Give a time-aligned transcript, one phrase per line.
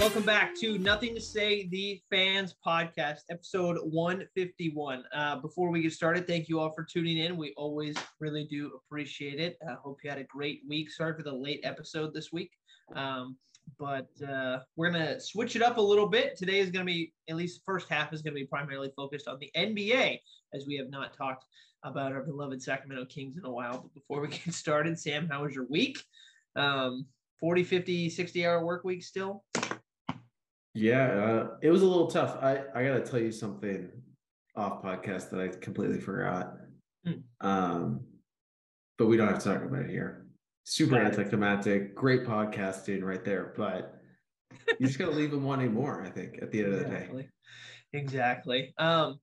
[0.00, 5.04] welcome back to Nothing to Say, the Fans Podcast, episode 151.
[5.14, 7.36] Uh, before we get started, thank you all for tuning in.
[7.36, 9.58] We always really do appreciate it.
[9.62, 10.90] I uh, hope you had a great week.
[10.90, 12.50] Sorry for the late episode this week.
[12.96, 13.36] Um,
[13.78, 16.34] but uh, we're going to switch it up a little bit.
[16.34, 19.28] Today is going to be, at least first half is going to be primarily focused
[19.28, 20.18] on the NBA,
[20.54, 21.44] as we have not talked
[21.84, 23.82] about our beloved Sacramento Kings in a while.
[23.82, 25.98] But before we get started, Sam, how was your week?
[26.56, 27.04] Um,
[27.40, 29.44] 40, 50, 60 hour work week still?
[30.74, 32.36] Yeah, uh, it was a little tough.
[32.40, 33.90] I, I got to tell you something
[34.56, 36.54] off podcast that I completely forgot.
[37.06, 37.22] Mm.
[37.40, 38.00] Um,
[38.98, 40.26] but we don't have to talk about it here.
[40.64, 41.06] Super yeah.
[41.06, 43.52] anticlimactic, great podcasting right there.
[43.56, 44.00] But
[44.78, 47.00] you just got to leave them wanting more, I think, at the end exactly.
[47.00, 47.28] of the day.
[47.92, 48.74] Exactly.
[48.78, 49.18] Um,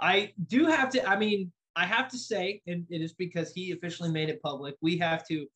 [0.00, 3.70] I do have to, I mean, I have to say, and it is because he
[3.70, 5.46] officially made it public, we have to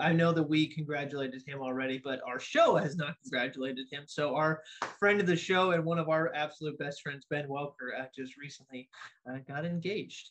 [0.00, 4.04] I know that we congratulated him already, but our show has not congratulated him.
[4.06, 4.62] So our
[4.98, 8.36] friend of the show and one of our absolute best friends, Ben Welker, uh, just
[8.36, 8.88] recently
[9.28, 10.30] uh, got engaged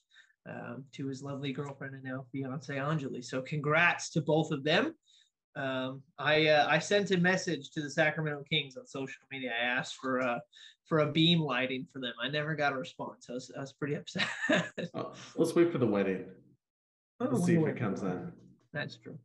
[0.50, 3.24] um, to his lovely girlfriend and now fiance Anjali.
[3.24, 4.96] So congrats to both of them.
[5.56, 9.52] Um, I uh, I sent a message to the Sacramento Kings on social media.
[9.52, 10.42] I asked for a
[10.86, 12.14] for a beam lighting for them.
[12.24, 13.28] I never got a response.
[13.30, 14.28] I was I was pretty upset.
[14.94, 16.26] oh, let's wait for the wedding.
[17.20, 18.32] Oh, let's see if it comes in.
[18.74, 19.18] That's true.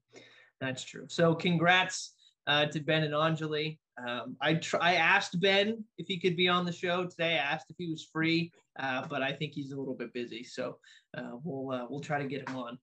[0.60, 1.06] That's true.
[1.08, 2.14] So congrats
[2.46, 3.78] uh, to Ben and Anjali.
[4.06, 7.34] Um, I tr- I asked Ben if he could be on the show today.
[7.34, 10.44] I asked if he was free, uh, but I think he's a little bit busy.
[10.44, 10.78] So
[11.16, 12.78] uh, we'll uh, we'll try to get him on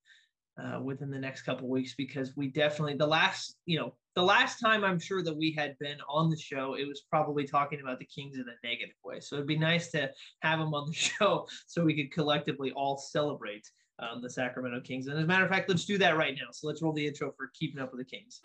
[0.61, 4.59] uh, within the next couple weeks because we definitely the last you know the last
[4.59, 7.99] time I'm sure that we had been on the show, it was probably talking about
[7.99, 9.19] the Kings in a negative way.
[9.19, 10.11] So it'd be nice to
[10.41, 13.67] have him on the show so we could collectively all celebrate
[13.99, 15.07] um, the Sacramento Kings.
[15.07, 16.51] And as a matter of fact, let's do that right now.
[16.51, 18.41] So let's roll the intro for Keeping Up with the Kings.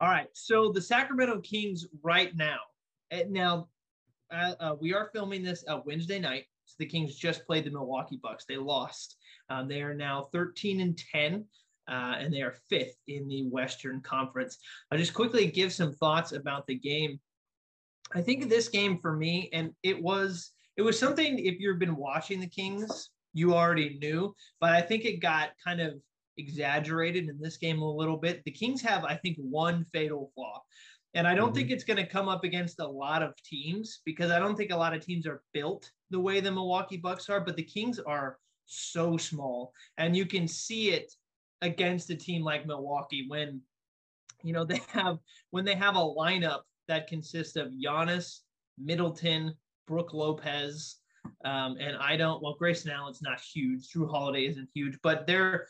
[0.00, 0.28] All right.
[0.32, 2.58] So the Sacramento Kings right now.
[3.10, 3.68] Eh, now,
[4.30, 6.44] uh, uh, we are filming this uh, Wednesday night.
[6.66, 8.44] So the Kings just played the Milwaukee Bucks.
[8.46, 9.16] They lost.
[9.50, 11.44] Um, they are now 13 and 10.
[11.86, 14.58] Uh, and they are fifth in the Western Conference.
[14.90, 17.20] I'll just quickly give some thoughts about the game.
[18.12, 21.96] I think this game for me, and it was it was something if you've been
[21.96, 25.94] watching the Kings, you already knew, but I think it got kind of
[26.36, 28.42] exaggerated in this game a little bit.
[28.44, 30.62] The Kings have, I think, one fatal flaw.
[31.14, 31.56] And I don't mm-hmm.
[31.56, 34.72] think it's going to come up against a lot of teams because I don't think
[34.72, 38.00] a lot of teams are built the way the Milwaukee Bucks are, but the Kings
[38.00, 39.72] are so small.
[39.96, 41.12] And you can see it
[41.62, 43.60] against a team like Milwaukee when
[44.42, 45.18] you know they have
[45.50, 48.40] when they have a lineup that consists of Giannis,
[48.78, 49.54] Middleton,
[49.86, 50.96] Brook Lopez,
[51.44, 52.42] um, and I don't.
[52.42, 53.88] Well, Grayson Allen's not huge.
[53.88, 55.66] Jrue Holiday isn't huge, but they're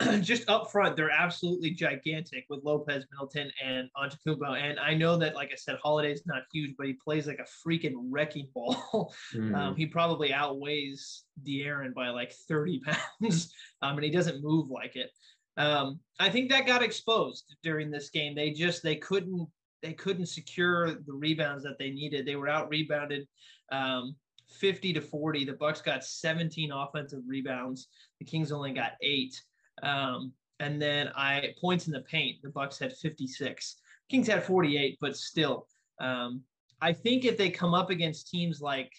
[0.20, 0.96] just up front.
[0.96, 4.60] They're absolutely gigantic with Lopez, Middleton, and Antetokounmpo.
[4.60, 7.68] And I know that, like I said, Holiday's not huge, but he plays like a
[7.68, 9.14] freaking wrecking ball.
[9.34, 9.54] Mm.
[9.54, 12.80] Um, he probably outweighs De'Aaron by like 30
[13.20, 13.52] pounds,
[13.82, 15.10] um, and he doesn't move like it.
[15.56, 18.34] Um, I think that got exposed during this game.
[18.34, 19.46] They just they couldn't
[19.82, 22.26] they couldn't secure the rebounds that they needed.
[22.26, 23.26] They were out rebounded
[23.72, 24.14] um,
[24.58, 25.44] 50 to 40.
[25.44, 27.88] The Bucks got 17 offensive rebounds.
[28.18, 29.40] The Kings only got eight.
[29.82, 32.38] Um, and then I points in the paint.
[32.42, 33.76] The Bucks had 56.
[34.10, 35.66] Kings had 48, but still,
[36.00, 36.42] um,
[36.82, 38.92] I think if they come up against teams like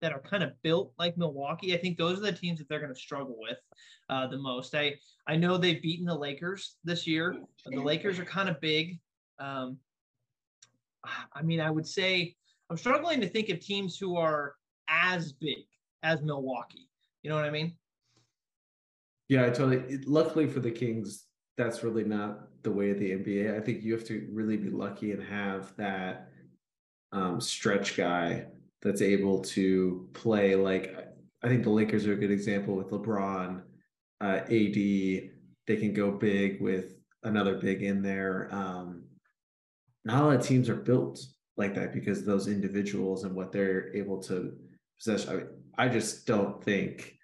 [0.00, 2.80] that are kind of built like Milwaukee, I think those are the teams that they're
[2.80, 3.58] going to struggle with
[4.10, 4.74] uh, the most.
[4.74, 4.94] I
[5.26, 7.36] I know they've beaten the Lakers this year.
[7.66, 8.98] The Lakers are kind of big.
[9.40, 9.78] Um,
[11.32, 12.34] I mean, I would say
[12.70, 14.54] I'm struggling to think of teams who are
[14.88, 15.64] as big
[16.02, 16.88] as Milwaukee.
[17.22, 17.74] You know what I mean?
[19.28, 19.98] Yeah, I totally.
[20.06, 21.26] Luckily for the Kings,
[21.56, 23.56] that's really not the way of the NBA.
[23.56, 26.30] I think you have to really be lucky and have that
[27.12, 28.46] um, stretch guy
[28.80, 30.96] that's able to play like
[31.42, 33.62] I think the Lakers are a good example with LeBron,
[34.20, 34.50] uh, AD.
[34.50, 38.48] They can go big with another big in there.
[38.50, 39.04] Um,
[40.08, 41.20] not a lot of teams are built
[41.58, 44.56] like that because those individuals and what they're able to
[44.96, 45.28] possess.
[45.28, 45.46] I, mean,
[45.76, 47.14] I just don't think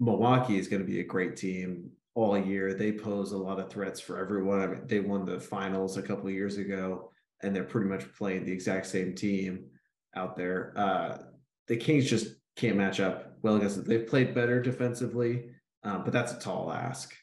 [0.00, 2.72] Milwaukee is going to be a great team all year.
[2.72, 4.62] They pose a lot of threats for everyone.
[4.62, 7.10] I mean, they won the finals a couple of years ago,
[7.42, 9.66] and they're pretty much playing the exact same team
[10.14, 10.72] out there.
[10.76, 11.18] Uh,
[11.66, 13.86] the Kings just can't match up well against it.
[13.86, 15.50] They've played better defensively,
[15.82, 17.14] um, but that's a tall ask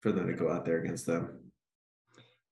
[0.00, 1.45] for them to go out there against them.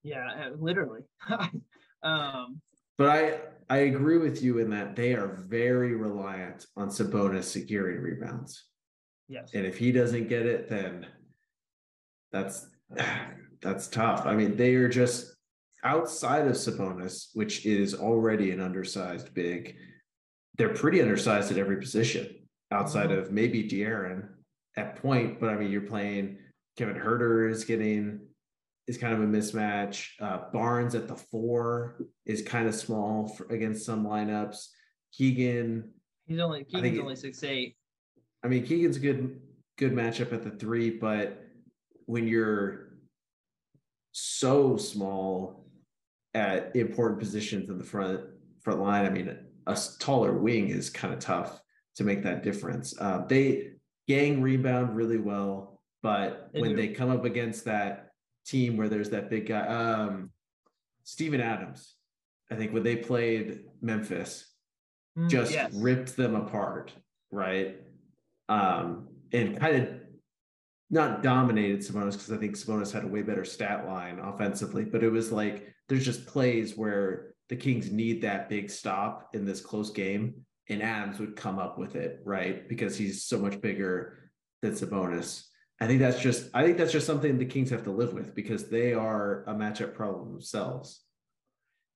[0.05, 1.01] Yeah, uh, literally.
[2.03, 2.61] um,
[2.97, 8.01] but I I agree with you in that they are very reliant on Sabonis securing
[8.01, 8.65] rebounds.
[9.29, 9.51] Yes.
[9.55, 11.07] And if he doesn't get it, then
[12.31, 12.67] that's
[13.63, 14.27] that's tough.
[14.27, 15.35] I mean, they are just
[15.83, 19.77] outside of Sabonis, which is already an undersized big.
[20.57, 22.29] They're pretty undersized at every position
[22.71, 23.21] outside mm-hmm.
[23.21, 24.29] of maybe De'Aaron
[24.77, 25.41] at point.
[25.41, 26.39] But I mean, you're playing
[26.77, 28.21] Kevin Huerter is getting
[28.87, 30.09] is kind of a mismatch.
[30.21, 31.97] Uh, Barnes at the four
[32.27, 34.67] is kind of small for, against some lineups.
[35.13, 35.91] Keegan,
[36.27, 37.77] he's only Keegan's only six eight.
[38.43, 39.41] I mean, Keegan's a good
[39.79, 41.45] good matchup at the three, but
[42.07, 42.99] when you're
[44.13, 45.67] so small
[46.35, 48.21] at important positions in the front
[48.63, 49.37] front line, I mean,
[49.67, 51.61] a taller wing is kind of tough
[51.97, 52.95] to make that difference.
[53.01, 53.73] Uh, they
[54.09, 56.77] gang rebound really well, but they when do.
[56.77, 58.04] they come up against that
[58.47, 60.31] team where there's that big guy, um,
[61.05, 61.95] Steven Adams,
[62.51, 64.47] I think when they played Memphis,
[65.19, 65.73] mm, just yes.
[65.75, 66.93] ripped them apart,
[67.31, 67.77] right?
[68.49, 69.89] Um, and kind of
[70.91, 75.03] not dominated Sabonis because I think Sabonis had a way better stat line offensively, but
[75.03, 79.61] it was like there's just plays where the Kings need that big stop in this
[79.61, 80.35] close game,
[80.69, 82.69] and Adams would come up with it, right?
[82.69, 84.31] Because he's so much bigger
[84.63, 85.45] than Sabonis.
[85.85, 88.35] I think that's just I think that's just something the Kings have to live with
[88.35, 91.03] because they are a matchup problem themselves.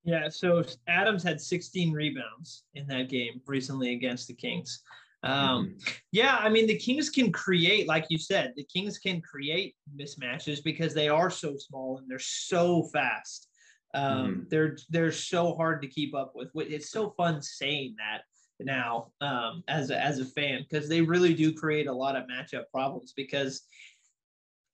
[0.03, 4.83] Yeah, so Adams had 16 rebounds in that game recently against the Kings.
[5.23, 5.91] Um, mm-hmm.
[6.11, 10.63] Yeah, I mean, the Kings can create, like you said, the Kings can create mismatches
[10.63, 13.47] because they are so small and they're so fast.
[13.95, 14.39] Um, mm-hmm.
[14.49, 16.49] They're they're so hard to keep up with.
[16.53, 18.21] It's so fun saying that
[18.59, 22.25] now um, as a, as a fan because they really do create a lot of
[22.25, 23.63] matchup problems because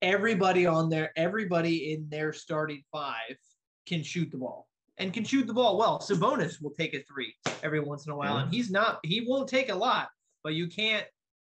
[0.02, 3.36] everybody on there, everybody in their starting five
[3.88, 4.68] can shoot the ball
[4.98, 6.00] and can shoot the ball well.
[6.00, 7.34] Sabonis will take a three
[7.64, 10.10] every once in a while, and he's not he won't take a lot,
[10.44, 11.06] but you can't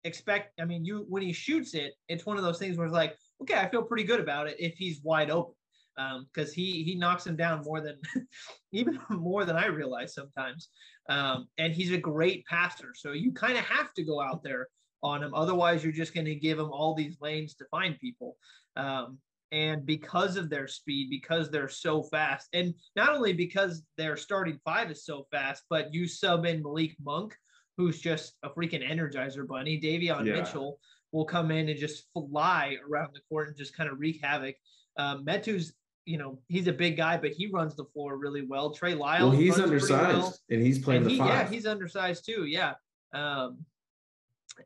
[0.05, 0.61] expect.
[0.61, 3.17] I mean, you when he shoots it, it's one of those things where it's like,
[3.43, 5.55] okay, I feel pretty good about it if he's wide open,
[5.97, 7.99] because um, he he knocks him down more than
[8.73, 10.69] even more than I realize sometimes.
[11.09, 14.69] Um, and he's a great passer, so you kind of have to go out there
[15.03, 15.35] on him.
[15.35, 18.37] Otherwise, you're just going to give him all these lanes to find people.
[18.77, 19.19] Um,
[19.53, 24.59] and because of their speed, because they're so fast, and not only because their starting
[24.65, 27.37] five is so fast, but you sub in Malik Monk,
[27.77, 29.81] who's just a freaking energizer bunny.
[29.81, 30.35] Davion yeah.
[30.35, 30.81] Mitchell
[31.13, 34.57] will come in and just fly around the court and just kind of wreak havoc.
[34.99, 35.75] Um, Metu's,
[36.07, 38.71] you know, he's a big guy, but he runs the floor really well.
[38.71, 40.35] Trey Lyles, well, he's undersized well.
[40.49, 41.29] and he's playing and the he, five.
[41.29, 42.47] Yeah, he's undersized too.
[42.47, 42.75] Yeah.
[43.13, 43.59] Um,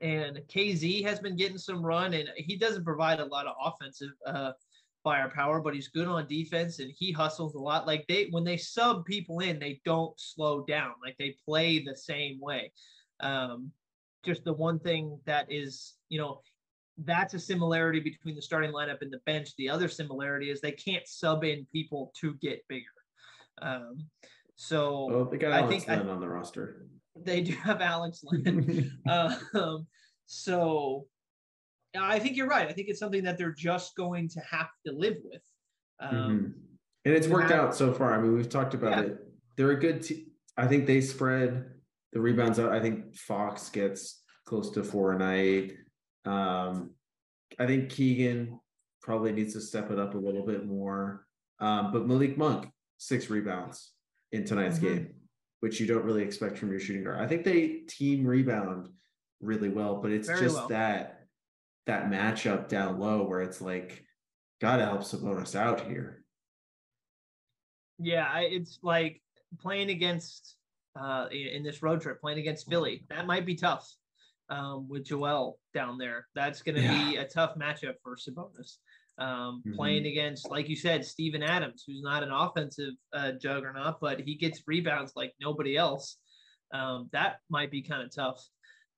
[0.00, 4.10] and KZ has been getting some run, and he doesn't provide a lot of offensive
[4.26, 4.52] uh,
[5.02, 7.86] firepower, but he's good on defense and he hustles a lot.
[7.86, 10.92] Like they, when they sub people in, they don't slow down.
[11.02, 12.72] Like they play the same way.
[13.20, 13.72] Um,
[14.24, 16.42] just the one thing that is, you know,
[16.98, 19.50] that's a similarity between the starting lineup and the bench.
[19.56, 22.84] The other similarity is they can't sub in people to get bigger.
[23.62, 24.06] Um,
[24.56, 26.86] so well, they got Alex I think I, on the roster.
[27.16, 29.00] They do have Alex Len.
[29.54, 29.86] um,
[30.26, 31.06] so
[31.98, 32.68] I think you're right.
[32.68, 35.42] I think it's something that they're just going to have to live with.
[36.00, 36.44] Um, mm-hmm.
[37.06, 38.14] And it's worked have, out so far.
[38.14, 39.02] I mean, we've talked about yeah.
[39.04, 39.18] it.
[39.56, 40.26] They're a good team.
[40.56, 41.64] I think they spread
[42.12, 42.72] the rebounds out.
[42.72, 45.72] I think Fox gets close to four a night.
[46.24, 46.90] Um,
[47.58, 48.60] I think Keegan
[49.02, 51.26] probably needs to step it up a little bit more.
[51.58, 53.92] Um, but Malik Monk, six rebounds
[54.32, 54.94] in tonight's mm-hmm.
[54.94, 55.14] game,
[55.60, 57.20] which you don't really expect from your shooting guard.
[57.20, 58.88] I think they team rebound
[59.40, 60.68] really well, but it's Very just well.
[60.68, 61.16] that
[61.86, 64.04] that matchup down low where it's like,
[64.60, 66.24] gotta help Sabonis out here.
[67.98, 69.20] Yeah, it's like
[69.60, 70.56] playing against
[70.98, 73.04] uh, in this road trip, playing against Philly.
[73.08, 73.90] That might be tough
[74.50, 76.26] um, with Joel down there.
[76.34, 77.10] That's going to yeah.
[77.10, 78.76] be a tough matchup for Sabonis.
[79.18, 79.76] Um, mm-hmm.
[79.76, 84.34] Playing against, like you said, Steven Adams, who's not an offensive uh, juggernaut, but he
[84.34, 86.16] gets rebounds like nobody else.
[86.72, 88.42] Um, that might be kind of tough.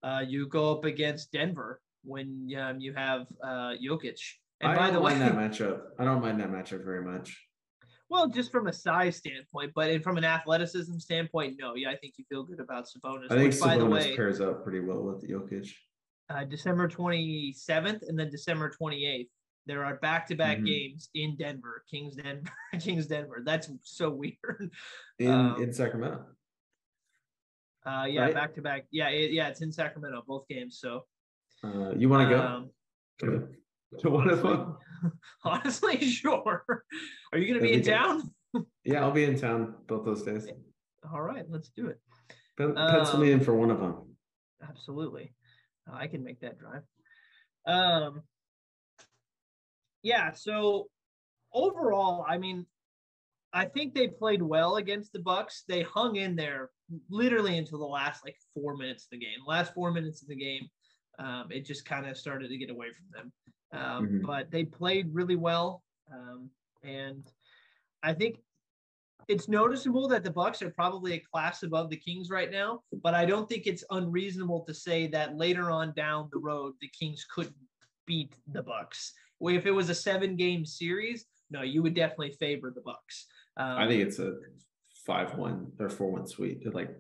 [0.03, 4.19] Uh, you go up against Denver when um, you have uh, Jokic.
[4.61, 5.81] And I by don't the way, mind that matchup.
[5.99, 7.37] I don't mind that matchup very much.
[8.13, 11.75] Well, just from a size standpoint, but from an athleticism standpoint, no.
[11.77, 13.31] Yeah, I think you feel good about Sabonis.
[13.31, 15.73] I think which, Sabonis by the way, pairs up pretty well with the Jokic.
[16.29, 19.29] Uh, December 27th and then December 28th.
[19.65, 20.67] There are back-to-back mm-hmm.
[20.67, 23.41] games in Denver, Kings Denver, Kings Denver.
[23.47, 24.71] That's so weird.
[25.19, 26.27] In um, in Sacramento.
[27.87, 28.35] Uh, yeah, right?
[28.35, 28.85] back to back.
[28.91, 30.79] Yeah, it, yeah, it's in Sacramento, both games.
[30.79, 31.07] So,
[31.65, 32.43] uh, you want to go?
[32.43, 32.71] Um,
[33.21, 33.49] to,
[34.01, 34.77] to one of them?
[35.45, 36.65] Honestly, sure.
[37.33, 38.31] Are you going to be in town?
[38.85, 40.49] yeah, I'll be in town both those days.
[41.13, 42.01] All right, let's do it.
[42.57, 44.17] Pen- pencil um, me in for one of them.
[44.69, 45.35] Absolutely,
[45.91, 46.83] uh, I can make that drive.
[47.67, 48.23] Um,
[50.03, 50.33] yeah.
[50.33, 50.89] So
[51.53, 52.67] overall, I mean,
[53.53, 55.65] I think they played well against the Bucks.
[55.69, 56.71] They hung in there
[57.11, 59.39] literally until the last like four minutes of the game.
[59.47, 60.69] Last four minutes of the game,
[61.19, 63.33] um, it just kind of started to get away from them.
[63.73, 64.27] Um, mm-hmm.
[64.27, 66.51] But they played really well, um,
[66.83, 67.25] and
[68.03, 68.41] I think
[69.29, 72.81] it's noticeable that the Bucks are probably a class above the Kings right now.
[73.03, 76.89] But I don't think it's unreasonable to say that later on down the road, the
[76.89, 77.55] Kings could
[78.07, 79.13] beat the Bucks.
[79.41, 83.27] If it was a seven-game series, no, you would definitely favor the Bucks.
[83.57, 84.35] Um, I think it's a
[85.07, 86.65] five-one or four-one sweep.
[86.73, 86.91] Like,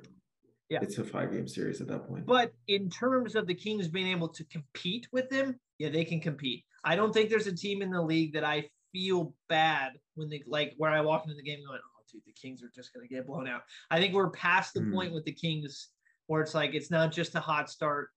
[0.69, 2.25] yeah, it's a five-game series at that point.
[2.25, 6.21] But in terms of the Kings being able to compete with them, yeah, they can
[6.21, 6.64] compete.
[6.85, 10.43] I don't think there's a team in the league that I feel bad when they
[10.47, 13.07] like where I walk into the game going, oh, dude, the Kings are just going
[13.07, 13.62] to get blown out.
[13.91, 14.93] I think we're past the mm.
[14.93, 15.88] point with the Kings
[16.26, 18.09] where it's like it's not just a hot start.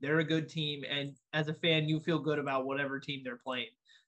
[0.00, 3.40] They're a good team, and as a fan, you feel good about whatever team they're
[3.44, 3.66] playing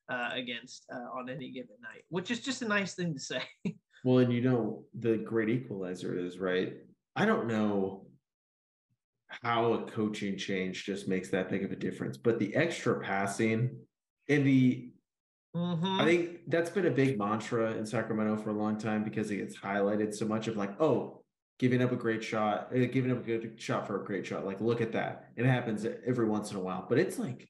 [0.08, 3.42] uh, against uh, on any given night, which is just a nice thing to say.
[4.04, 6.74] well, and you know the great equalizer is right.
[7.16, 8.06] I don't know
[9.42, 13.76] how a coaching change just makes that big of a difference, but the extra passing
[14.28, 14.90] and the
[15.56, 16.00] Mm-hmm.
[16.00, 19.38] I think that's been a big mantra in Sacramento for a long time because it
[19.38, 21.24] gets highlighted so much of like, oh,
[21.58, 24.46] giving up a great shot, uh, giving up a good shot for a great shot.
[24.46, 25.30] Like, look at that.
[25.36, 27.48] It happens every once in a while, but it's like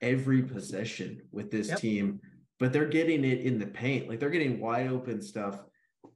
[0.00, 1.78] every possession with this yep.
[1.78, 2.20] team,
[2.58, 4.08] but they're getting it in the paint.
[4.08, 5.60] Like they're getting wide open stuff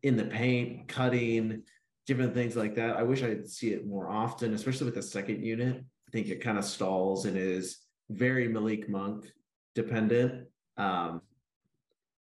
[0.02, 1.62] in the paint, cutting,
[2.06, 2.96] different things like that.
[2.96, 5.76] I wish I'd see it more often, especially with the second unit.
[5.76, 7.78] I think it kind of stalls and is
[8.10, 9.26] very Malik Monk
[9.74, 10.46] dependent.
[10.76, 11.22] Um,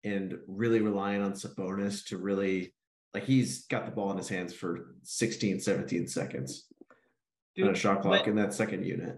[0.03, 2.73] and really relying on Sabonis to really
[3.13, 6.67] like he's got the ball in his hands for 16, 17 seconds
[7.55, 9.17] Dude, on a shot clock in that second unit.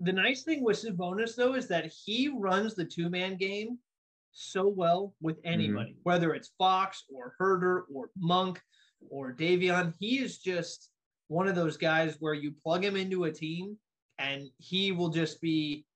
[0.00, 3.78] The nice thing with Sabonis though is that he runs the two man game
[4.32, 6.00] so well with anybody, mm-hmm.
[6.04, 8.60] whether it's Fox or Huerter or Monk
[9.08, 9.94] or Davion.
[9.98, 10.90] He is just
[11.28, 13.76] one of those guys where you plug him into a team
[14.18, 15.86] and he will just be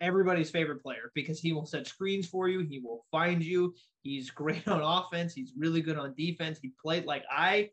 [0.00, 2.60] everybody's favorite player because he will set screens for you.
[2.60, 3.74] He will find you.
[4.02, 5.34] He's great on offense.
[5.34, 6.58] He's really good on defense.
[6.60, 7.70] He played like I,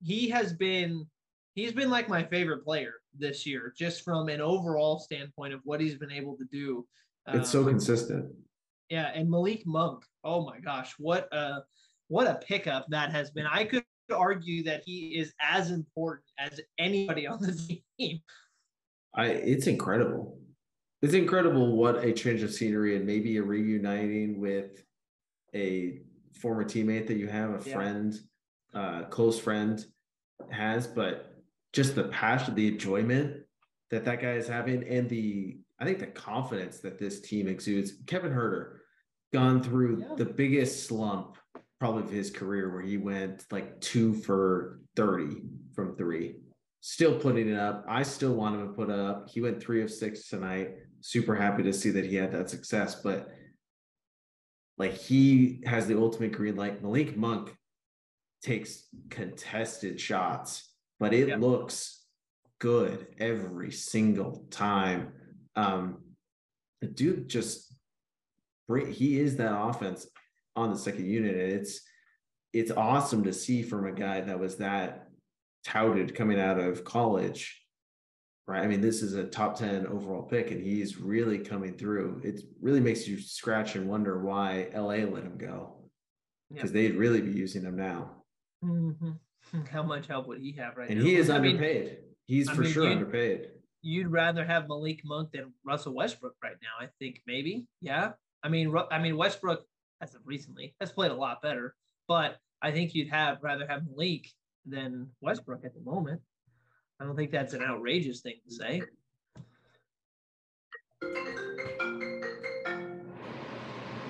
[0.00, 1.06] he has been,
[1.54, 5.80] he's been like my favorite player this year, just from an overall standpoint of what
[5.80, 6.86] he's been able to do.
[7.28, 8.32] It's um, so consistent.
[8.88, 9.10] Yeah.
[9.14, 11.60] And Malik Monk, oh my gosh, what a,
[12.08, 13.46] what a pickup that has been.
[13.46, 17.52] I could argue that he is as important as anybody on the
[17.98, 18.20] team.
[19.14, 20.38] I, it's incredible
[21.02, 24.84] it's incredible what a change of scenery and maybe a reuniting with
[25.52, 26.00] a
[26.32, 27.74] former teammate that you have, a yeah.
[27.74, 28.14] friend,
[28.72, 29.84] uh, close friend
[30.50, 31.34] has, but
[31.72, 33.42] just the passion, the enjoyment
[33.90, 37.94] that that guy is having, and the I think the confidence that this team exudes.
[38.06, 38.76] Kevin Huerter
[39.32, 40.14] gone through yeah.
[40.14, 41.36] the biggest slump
[41.82, 45.42] probably of his career, where he went like two for thirty
[45.74, 46.36] from three,
[46.80, 47.84] still putting it up.
[47.88, 49.28] I still want him to put up.
[49.28, 53.02] He went three of six tonight super happy to see that he had that success.
[53.02, 53.30] But
[54.78, 56.84] like he has the ultimate green light.
[56.84, 57.52] Malik Monk
[58.44, 61.36] takes contested shots, but it yeah.
[61.36, 62.04] looks
[62.60, 65.14] good every single time.
[65.56, 66.02] Um,
[66.80, 67.74] the dude just
[68.88, 70.06] he is that offense
[70.56, 71.80] on the second unit, and it's
[72.52, 75.08] it's awesome to see from a guy that was that
[75.64, 77.62] touted coming out of college
[78.46, 78.62] right?
[78.62, 82.20] I mean, this is a top 10 overall pick, and he's really coming through.
[82.24, 85.76] It really makes you scratch and wonder why LA let him go
[86.50, 86.74] because yep.
[86.74, 88.10] they'd really be using him now.
[88.64, 89.60] Mm-hmm.
[89.70, 91.04] How much help would he have right and now?
[91.04, 91.84] he is I underpaid.
[91.84, 93.48] Mean, he's I for mean, sure underpaid.
[93.82, 97.66] You'd rather have Malik Monk than Russell Westbrook right now, I think, maybe.
[97.80, 98.12] Yeah.
[98.44, 99.64] I mean, I mean, Westbrook,
[100.02, 101.74] as of recently, has played a lot better,
[102.08, 104.28] but I think you'd have rather have Malik
[104.66, 106.20] than Westbrook at the moment.
[107.00, 108.82] I don't think that's an outrageous thing to say.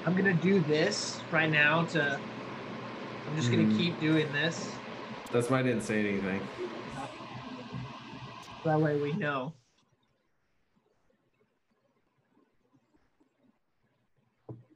[0.05, 2.19] I'm gonna do this right now to
[3.29, 3.77] I'm just gonna mm.
[3.77, 4.73] keep doing this.
[5.31, 6.41] That's why I didn't say anything.
[8.65, 9.55] That way we know.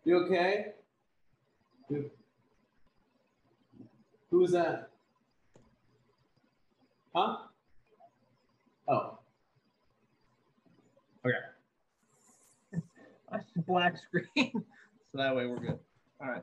[0.04, 0.76] You okay?
[1.88, 2.10] Who
[4.30, 4.90] was that?
[7.14, 7.36] Huh?
[8.88, 9.18] Oh.
[11.24, 12.82] Okay.
[13.66, 14.26] black screen.
[14.52, 14.62] so
[15.14, 15.78] that way we're good.
[16.20, 16.42] All right.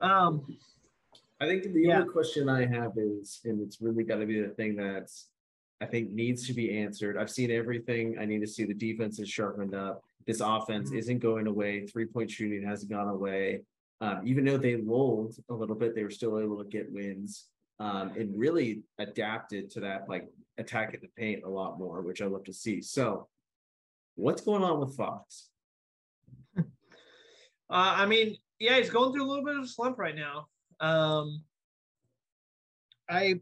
[0.00, 0.56] Um
[1.40, 2.00] I think the yeah.
[2.00, 5.28] other question I have is, and it's really got to be the thing that's
[5.80, 7.16] I think needs to be answered.
[7.16, 8.18] I've seen everything.
[8.20, 10.02] I need to see the defense is sharpened up.
[10.26, 10.98] This offense Mhm.
[10.98, 11.86] isn't going away.
[11.86, 13.62] Three point shooting hasn't gone away.
[14.00, 17.46] Um, even though they lulled a little bit, they were still able to get wins
[17.80, 20.28] um, and really adapted to that like
[20.58, 22.82] attack at the paint a lot more, which I love to see.
[22.82, 23.28] So,
[24.14, 25.48] what's going on with Fox?
[27.70, 30.46] Uh, I mean, yeah, he's going through a little bit of a slump right now.
[30.80, 31.42] Um,
[33.10, 33.40] I,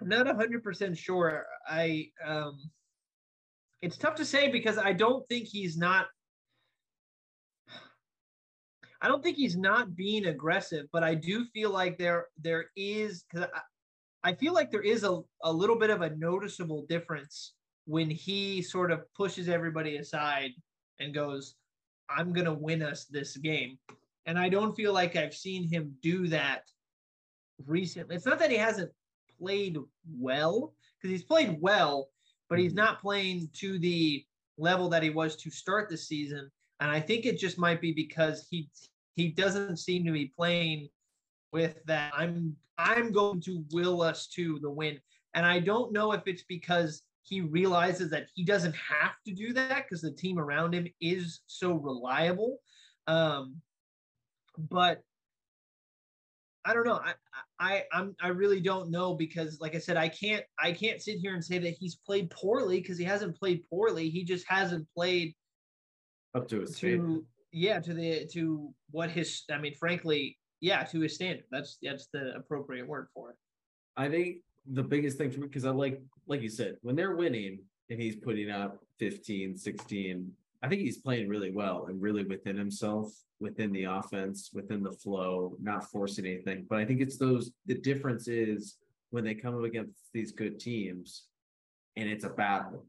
[0.00, 1.44] I'm not hundred percent sure.
[1.68, 2.70] I, um,
[3.82, 6.06] it's tough to say because I don't think he's not.
[9.02, 13.24] I don't think he's not being aggressive, but I do feel like there there is
[13.24, 17.54] because I, I feel like there is a, a little bit of a noticeable difference
[17.86, 20.50] when he sort of pushes everybody aside
[20.98, 21.54] and goes,
[22.10, 23.78] I'm going to win us this game.
[24.26, 26.64] And I don't feel like I've seen him do that
[27.66, 28.16] recently.
[28.16, 28.92] It's not that he hasn't
[29.40, 29.78] played
[30.18, 32.10] well, because he's played well,
[32.50, 32.84] but he's mm-hmm.
[32.84, 34.24] not playing to the
[34.58, 36.50] level that he was to start the season.
[36.80, 38.68] And I think it just might be because he
[39.16, 40.88] he doesn't seem to be playing
[41.52, 44.98] with that I'm I'm going to will us to the win.
[45.34, 49.52] And I don't know if it's because he realizes that he doesn't have to do
[49.52, 52.58] that because the team around him is so reliable.
[53.06, 53.56] Um,
[54.58, 55.02] but
[56.64, 57.00] I don't know.
[57.02, 57.14] I,
[57.58, 61.18] I I'm I really don't know because like I said, I can't I can't sit
[61.18, 64.10] here and say that he's played poorly because he hasn't played poorly.
[64.10, 65.34] He just hasn't played
[66.34, 71.00] up to his to yeah to the to what his I mean frankly yeah to
[71.00, 71.44] his standard.
[71.50, 73.36] That's that's the appropriate word for it.
[73.96, 77.16] I think the biggest thing for me because I like like you said when they're
[77.16, 80.30] winning and he's putting up 15 16
[80.62, 84.92] I think he's playing really well and really within himself within the offense within the
[84.92, 88.76] flow not forcing anything but I think it's those the difference is
[89.10, 91.24] when they come up against these good teams
[91.96, 92.84] and it's a battle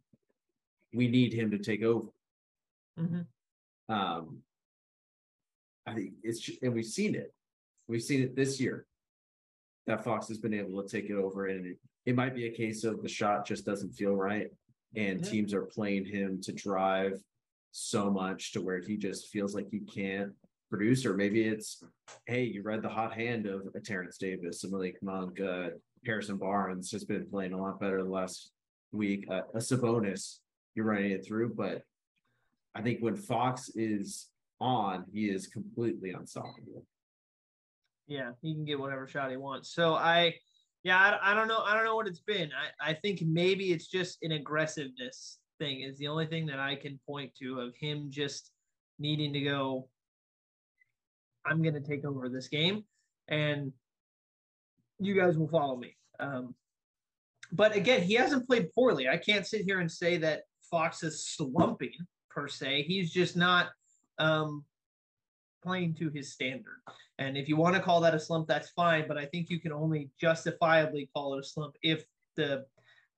[0.93, 2.09] we need him to take over
[3.01, 3.93] Mm-hmm.
[3.93, 4.37] um
[5.85, 7.33] I think it's and we've seen it
[7.87, 8.85] we've seen it this year
[9.87, 11.47] that Fox has been able to take it over.
[11.47, 14.47] And it, it might be a case of the shot just doesn't feel right.
[14.95, 15.31] And Yeah.
[15.31, 17.19] teams are playing him to drive
[17.71, 20.33] so much to where he just feels like he can't
[20.69, 21.05] produce.
[21.05, 21.83] Or maybe it's,
[22.27, 25.69] hey, you read the hot hand of a Terrence Davis, a Malik Monk, uh,
[26.05, 28.51] Harrison Barnes has been playing a lot better the last
[28.91, 29.25] week.
[29.29, 30.39] Uh, a Sabonis,
[30.75, 31.53] you're running it through.
[31.55, 31.83] But
[32.75, 34.27] I think when Fox is
[34.59, 36.85] on, he is completely unstoppable.
[38.07, 39.73] Yeah, he can get whatever shot he wants.
[39.73, 40.35] So I,
[40.83, 41.61] yeah, I, I don't know.
[41.65, 42.49] I don't know what it's been.
[42.81, 46.75] I, I think maybe it's just an aggressiveness thing is the only thing that I
[46.75, 48.51] can point to of him just
[48.99, 49.87] needing to go.
[51.45, 52.83] I'm going to take over this game,
[53.27, 53.71] and
[54.99, 55.95] you guys will follow me.
[56.19, 56.55] Um,
[57.51, 59.09] but again, he hasn't played poorly.
[59.09, 61.93] I can't sit here and say that Fox is slumping
[62.33, 62.83] per se.
[62.83, 63.69] He's just not
[64.19, 64.63] um,
[65.63, 66.81] playing to his standard.
[67.19, 69.07] And if you want to call that a slump, that's fine.
[69.07, 72.03] But I think you can only justifiably call it a slump if
[72.35, 72.65] the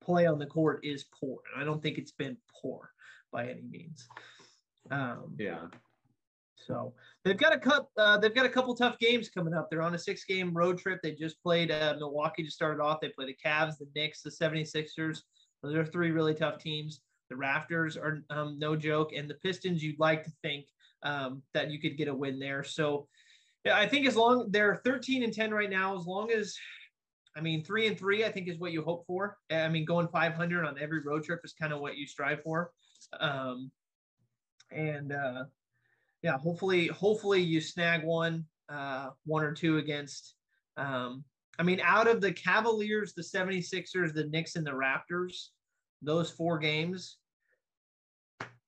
[0.01, 1.39] play on the court is poor.
[1.53, 2.91] And I don't think it's been poor
[3.31, 4.07] by any means.
[4.91, 5.67] Um, Yeah.
[6.55, 7.89] so they've got a cup.
[7.97, 9.69] Uh, they've got a couple tough games coming up.
[9.69, 10.99] They're on a six-game road trip.
[11.01, 12.99] They just played uh, Milwaukee to start it off.
[13.01, 15.21] They play the Cavs, the Knicks, the 76ers.
[15.61, 17.01] Those are three really tough teams.
[17.29, 19.83] The Raptors are um, no joke, and the Pistons.
[19.83, 20.65] You'd like to think
[21.03, 22.63] um, that you could get a win there.
[22.63, 23.07] So,
[23.65, 26.55] yeah, I think as long they're 13 and 10 right now, as long as
[27.35, 29.37] I mean three and three, I think is what you hope for.
[29.51, 32.71] I mean, going 500 on every road trip is kind of what you strive for.
[33.19, 33.71] Um,
[34.71, 35.45] and uh,
[36.21, 40.35] yeah, hopefully, hopefully you snag one, uh, one or two against.
[40.77, 41.23] Um,
[41.59, 45.49] I mean, out of the Cavaliers, the 76ers, the Knicks, and the Raptors,
[46.03, 47.17] those four games.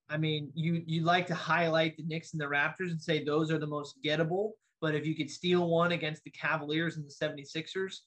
[0.09, 3.51] I mean, you you like to highlight the Knicks and the Raptors and say those
[3.51, 4.51] are the most gettable.
[4.81, 7.99] But if you could steal one against the Cavaliers and the 76ers,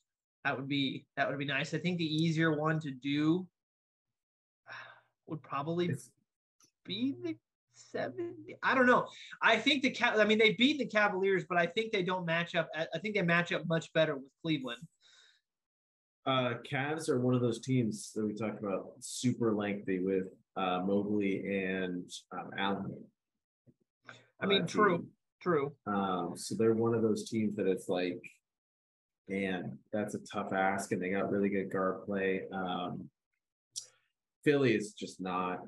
[0.45, 1.75] that would be that would be nice.
[1.75, 3.47] I think the easier one to do
[5.27, 5.91] would probably
[6.85, 7.37] be the
[7.75, 8.57] 70.
[8.63, 9.07] I don't know.
[9.43, 10.19] I think the Cav.
[10.19, 12.69] I mean, they beat the Cavaliers, but I think they don't match up.
[12.75, 14.83] I I think they match up much better with Cleveland.
[16.29, 20.27] Uh, Cavs are one of those teams that we talked about, super lengthy with
[20.59, 23.03] uh, Mobley and um, Allen.
[24.39, 25.07] I mean, Uh, true, team.
[25.41, 25.73] true.
[25.87, 28.21] Um, so they're one of those teams that it's like,
[29.27, 32.43] man, that's a tough ask, and they got really good guard play.
[32.53, 33.09] Um,
[34.45, 35.61] Philly is just not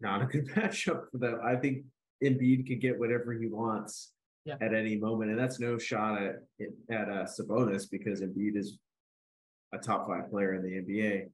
[0.00, 1.38] not a good matchup for them.
[1.44, 1.84] I think
[2.24, 4.12] Embiid could get whatever he wants
[4.46, 4.56] Yeah.
[4.62, 6.36] at any moment, and that's no shot at
[6.90, 8.78] at uh, Sabonis because Embiid is
[9.72, 11.28] a top five player in the NBA.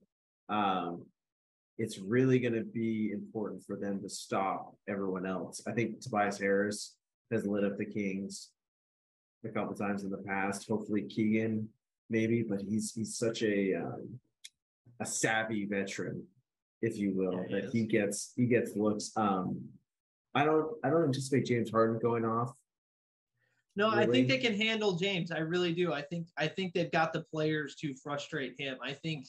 [0.48, 1.05] Um,
[1.79, 5.62] it's really going to be important for them to stop everyone else.
[5.66, 6.96] I think Tobias Harris
[7.31, 8.51] has lit up the Kings
[9.44, 10.68] a couple times in the past.
[10.68, 11.68] Hopefully Keegan
[12.11, 14.18] maybe, but he's he's such a um,
[15.01, 16.24] a savvy veteran,
[16.83, 17.72] if you will, yeah, he that is.
[17.72, 19.12] he gets he gets looks.
[19.16, 19.61] Um,
[20.35, 22.57] I don't I don't anticipate James Harden going off.
[23.78, 24.02] No, really.
[24.02, 25.30] I think they can handle James.
[25.30, 25.92] I really do.
[25.92, 28.76] I think I think they've got the players to frustrate him.
[28.82, 29.28] I think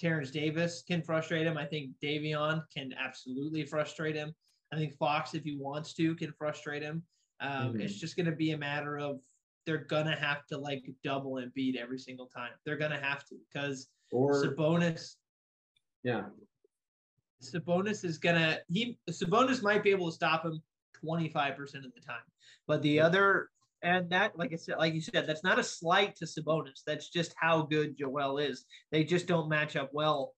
[0.00, 1.56] Terrence Davis can frustrate him.
[1.56, 4.34] I think Davion can absolutely frustrate him.
[4.72, 7.04] I think Fox, if he wants to, can frustrate him.
[7.38, 7.82] Um, mm-hmm.
[7.82, 9.20] It's just going to be a matter of
[9.64, 12.50] they're gonna have to like double and beat every single time.
[12.66, 15.14] They're gonna have to because or Sabonis.
[16.02, 16.24] Yeah.
[17.40, 20.60] Sabonis is gonna he Sabonis might be able to stop him
[21.02, 22.24] 25% of the time.
[22.66, 23.50] But the other
[23.84, 26.82] and that like I said, like you said, that's not a slight to Sabonis.
[26.86, 28.64] That's just how good Joel is.
[28.90, 30.34] They just don't match up well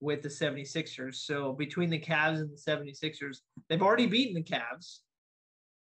[0.00, 1.16] with the 76ers.
[1.16, 4.98] So between the Cavs and the 76ers, they've already beaten the Cavs.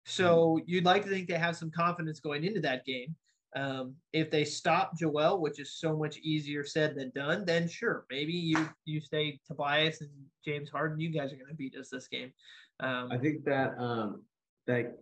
[0.05, 3.15] So you'd like to think they have some confidence going into that game.
[3.55, 8.05] Um, if they stop Joel, which is so much easier said than done, then sure,
[8.11, 10.11] maybe you you say Tobias and
[10.45, 12.31] James Harden, you guys are going to beat us this game.
[12.79, 14.23] Um, I think that um,
[14.67, 14.99] that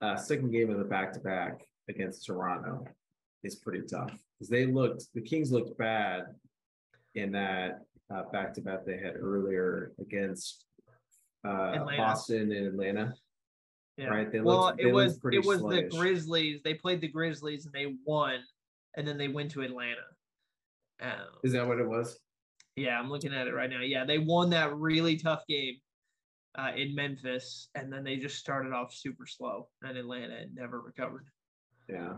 [0.00, 2.84] uh, second game of the back to back against Toronto
[3.42, 6.26] is pretty tough because they looked the Kings looked bad
[7.14, 7.82] in that
[8.32, 10.64] back to back they had earlier against
[11.44, 13.14] uh, Boston and Atlanta.
[13.96, 14.08] Yeah.
[14.08, 14.30] Right.
[14.30, 15.90] They well, looked, it was it was sluggish.
[15.90, 16.60] the Grizzlies.
[16.62, 18.38] They played the Grizzlies and they won,
[18.96, 20.06] and then they went to Atlanta.
[21.00, 22.18] Um, Is that what it was?
[22.76, 23.80] Yeah, I'm looking at it right now.
[23.80, 25.78] Yeah, they won that really tough game
[26.58, 31.26] uh, in Memphis, and then they just started off super slow, and Atlanta never recovered.
[31.88, 32.14] Yeah.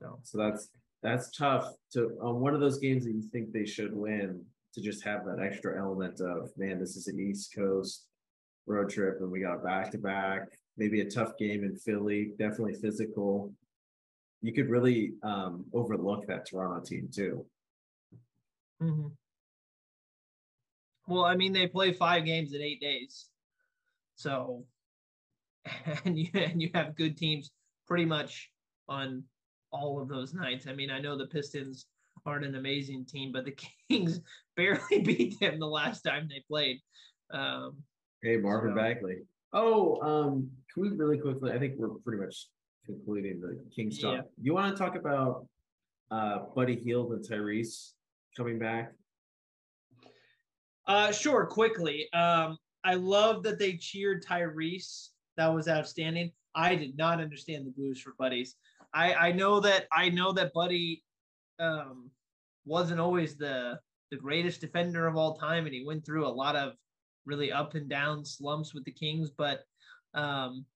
[0.00, 0.68] So, so that's
[1.02, 4.80] that's tough to on one of those games that you think they should win to
[4.80, 8.06] just have that extra element of man, this is an East Coast
[8.66, 10.42] road trip and we got back to back.
[10.76, 13.52] Maybe a tough game in Philly, definitely physical.
[14.40, 17.44] You could really um, overlook that Toronto team too.
[18.82, 19.08] Mm-hmm.
[21.10, 23.26] Well, I mean, they play five games in eight days,
[24.14, 24.64] so
[26.04, 27.50] and you and you have good teams
[27.86, 28.50] pretty much
[28.88, 29.24] on
[29.72, 30.66] all of those nights.
[30.68, 31.86] I mean, I know the Pistons
[32.24, 33.56] aren't an amazing team, but the
[33.90, 34.20] Kings
[34.56, 36.78] barely beat them the last time they played.
[37.32, 37.78] Um,
[38.22, 39.16] Hey, Marvin so, Bagley.
[39.54, 41.52] Oh, um, can we really quickly?
[41.52, 42.48] I think we're pretty much
[42.84, 44.14] concluding the Kings talk.
[44.14, 44.20] Yeah.
[44.40, 45.46] You want to talk about
[46.10, 47.92] uh, Buddy Hield and Tyrese
[48.36, 48.92] coming back?
[50.90, 51.46] Uh, sure.
[51.46, 55.10] Quickly, um, I love that they cheered Tyrese.
[55.36, 56.32] That was outstanding.
[56.56, 58.56] I did not understand the blues for Buddies.
[58.92, 61.04] I I know that I know that Buddy
[61.60, 62.10] um,
[62.66, 63.78] wasn't always the
[64.10, 66.72] the greatest defender of all time, and he went through a lot of
[67.24, 69.60] really up and down slumps with the Kings, but
[70.14, 70.66] um,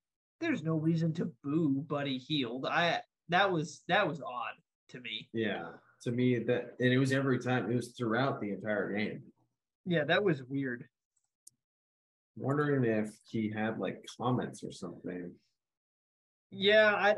[0.40, 2.66] there's no reason to boo Buddy Hield.
[2.66, 3.00] I
[3.31, 4.55] that was that was odd
[4.90, 5.29] to me.
[5.33, 5.70] Yeah,
[6.03, 7.68] to me that and it was every time.
[7.68, 9.24] It was throughout the entire game.
[9.87, 10.88] Yeah, that was weird.
[12.37, 15.33] wondering if he had like comments or something.
[16.51, 17.16] Yeah, I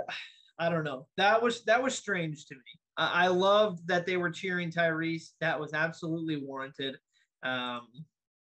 [0.59, 1.07] I don't know.
[1.17, 2.61] That was that was strange to me.
[2.97, 5.31] I, I loved that they were cheering Tyrese.
[5.41, 6.97] That was absolutely warranted.
[7.43, 7.87] Um,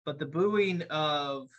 [0.06, 1.50] but the booing of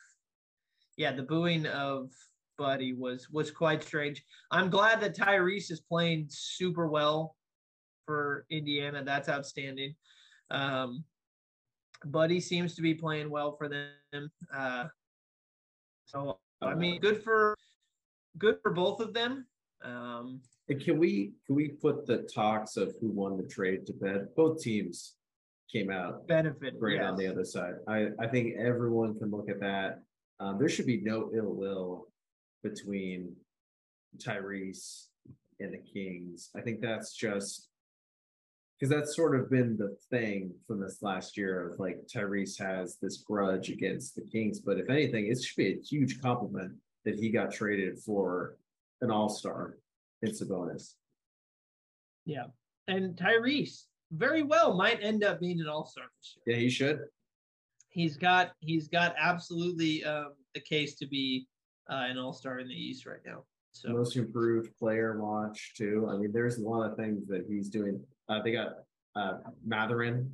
[0.97, 2.11] yeah, the booing of
[2.59, 4.23] Buddy was was quite strange.
[4.51, 7.37] I'm glad that Tyrese is playing super well
[8.07, 9.03] for Indiana.
[9.05, 9.95] That's outstanding.
[10.51, 11.05] Um,
[12.07, 14.31] Buddy seems to be playing well for them.
[14.55, 14.87] Uh,
[16.07, 17.57] so I mean, good for
[18.39, 19.47] good for both of them.
[19.83, 23.93] Um, and can we can we put the talks of who won the trade to
[23.93, 24.29] bed?
[24.37, 25.15] Both teams
[25.71, 27.11] came out benefit great yes.
[27.11, 27.75] on the other side.
[27.87, 30.03] I, I think everyone can look at that.
[30.41, 32.09] Um, there should be no ill will
[32.63, 33.35] between
[34.19, 35.07] Tyrese
[35.61, 36.51] and the Kings.
[36.57, 37.69] I think that's just
[38.81, 42.97] because that's sort of been the thing from this last year of like Tyrese has
[42.97, 44.59] this grudge against the Kings.
[44.59, 46.73] But if anything, it should be a huge compliment
[47.05, 48.57] that he got traded for
[49.03, 49.77] an all star
[50.23, 50.95] in Sabonis.
[52.25, 52.47] Yeah.
[52.89, 56.57] And Tyrese, very well might end up being an all-star this year.
[56.57, 57.01] Yeah, he should.
[57.89, 61.47] He's got he's got absolutely um, the case to be
[61.91, 63.45] uh, an all-star in the East right now.
[63.73, 66.09] So most improved player watch too.
[66.11, 68.01] I mean, there's a lot of things that he's doing.
[68.31, 68.69] Uh, they got
[69.17, 70.31] uh, Mathurin,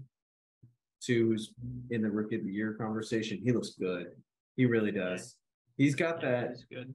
[1.03, 1.53] too, who's
[1.91, 3.41] in the rookie of the year conversation.
[3.43, 4.09] He looks good.
[4.57, 5.37] He really does.
[5.77, 6.51] He's got yeah, that.
[6.51, 6.95] He's good.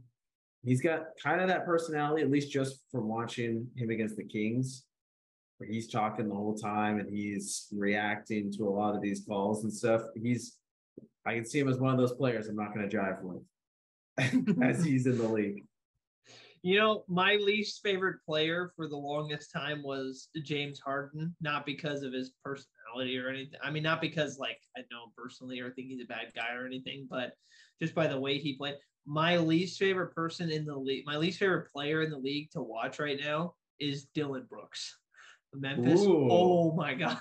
[0.63, 4.85] He's got kind of that personality, at least just from watching him against the Kings
[5.61, 9.63] where he's talking the whole time and he's reacting to a lot of these calls
[9.63, 10.01] and stuff.
[10.15, 10.57] He's
[11.23, 14.63] I can see him as one of those players I'm not going to jive with
[14.63, 15.63] as he's in the league.
[16.63, 22.03] You know, my least favorite player for the longest time was James Harden, not because
[22.03, 23.59] of his personality or anything.
[23.63, 26.53] I mean, not because like I know him personally or think he's a bad guy
[26.53, 27.33] or anything, but
[27.81, 28.75] just by the way he played.
[29.07, 32.61] My least favorite person in the league, my least favorite player in the league to
[32.61, 34.95] watch right now is Dillon Brooks.
[35.53, 36.01] Memphis.
[36.01, 36.27] Ooh.
[36.31, 37.17] Oh my god.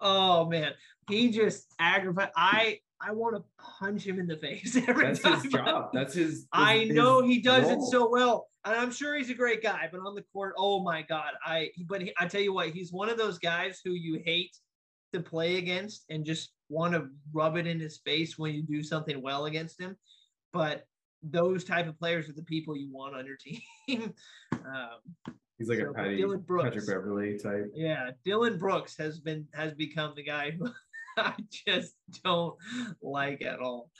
[0.00, 0.72] Oh man.
[1.08, 2.32] He just aggravated.
[2.36, 5.42] I I want to punch him in the face every That's time.
[5.42, 5.90] his job.
[5.92, 6.30] That's his.
[6.30, 7.82] his I know he does role.
[7.82, 9.88] it so well, and I'm sure he's a great guy.
[9.90, 11.70] But on the court, oh my God, I.
[11.88, 14.56] But he, I tell you what, he's one of those guys who you hate
[15.12, 18.82] to play against and just want to rub it in his face when you do
[18.82, 19.96] something well against him.
[20.52, 20.84] But
[21.22, 23.36] those type of players are the people you want on your
[23.88, 24.14] team.
[24.52, 27.70] um, He's like so, a Patty, Dillon Brooks, Patrick Beverley type.
[27.74, 30.64] Yeah, Dillon Brooks has been has become the guy who
[31.18, 31.94] I just
[32.24, 32.56] don't
[33.02, 33.90] like at all.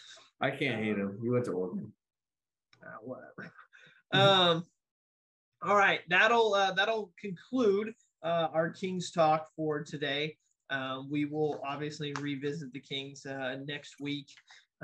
[0.41, 1.19] I can't hate him.
[1.23, 1.93] He went to Oregon.
[2.83, 3.53] Uh, whatever.
[4.13, 4.65] um.
[5.65, 7.95] All right, that'll uh, that'll conclude
[8.25, 10.37] uh, our Kings talk for today.
[10.71, 14.29] Um, we will obviously revisit the Kings uh, next week.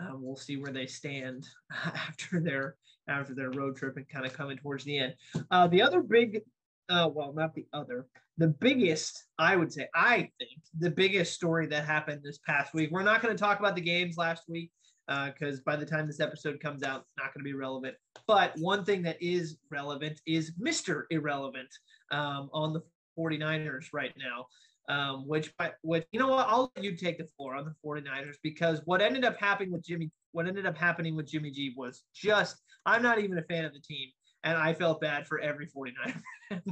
[0.00, 1.46] Uh, we'll see where they stand
[1.84, 2.76] after their
[3.08, 5.14] after their road trip and kind of coming towards the end.
[5.50, 6.42] Uh, the other big
[6.88, 8.06] uh, well, not the other,
[8.38, 12.90] the biggest, I would say, I think the biggest story that happened this past week.
[12.90, 14.70] We're not going to talk about the games last week
[15.06, 17.96] because uh, by the time this episode comes out, it's not going to be relevant.
[18.26, 21.04] But one thing that is relevant is Mr.
[21.10, 21.68] Irrelevant
[22.10, 22.82] um, on the
[23.18, 24.46] 49ers right now.
[24.88, 26.46] Um, which, which, you know what?
[26.48, 29.84] I'll let you take the floor on the 49ers because what ended up happening with
[29.84, 33.66] Jimmy, what ended up happening with Jimmy G was just, I'm not even a fan
[33.66, 34.08] of the team
[34.44, 36.22] and I felt bad for every 49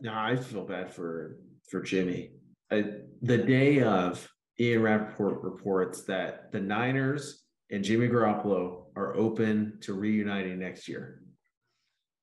[0.00, 1.36] no, I feel bad for
[1.68, 2.30] for Jimmy.
[2.70, 2.84] I,
[3.22, 9.94] the day of Ian Rapoport reports that the Niners and Jimmy Garoppolo are open to
[9.94, 11.22] reuniting next year.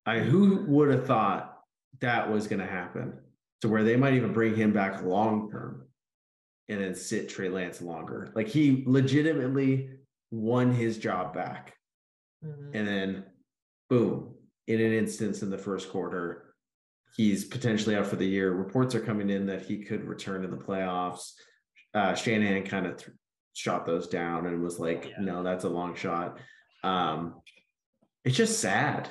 [0.05, 1.57] I who would have thought
[1.99, 3.19] that was going to happen
[3.61, 5.87] to where they might even bring him back long term
[6.69, 8.31] and then sit Trey Lance longer.
[8.35, 9.89] Like he legitimately
[10.31, 11.73] won his job back.
[12.45, 12.75] Mm-hmm.
[12.75, 13.25] And then
[13.89, 14.35] boom,
[14.67, 16.53] in an instance in the first quarter,
[17.15, 18.51] he's potentially out for the year.
[18.51, 21.31] Reports are coming in that he could return in the playoffs.
[21.93, 23.15] Uh, Shanahan kind of th-
[23.53, 25.15] shot those down and was like, yeah.
[25.19, 26.37] no, that's a long shot.
[26.83, 27.41] Um,
[28.23, 29.09] it's just sad,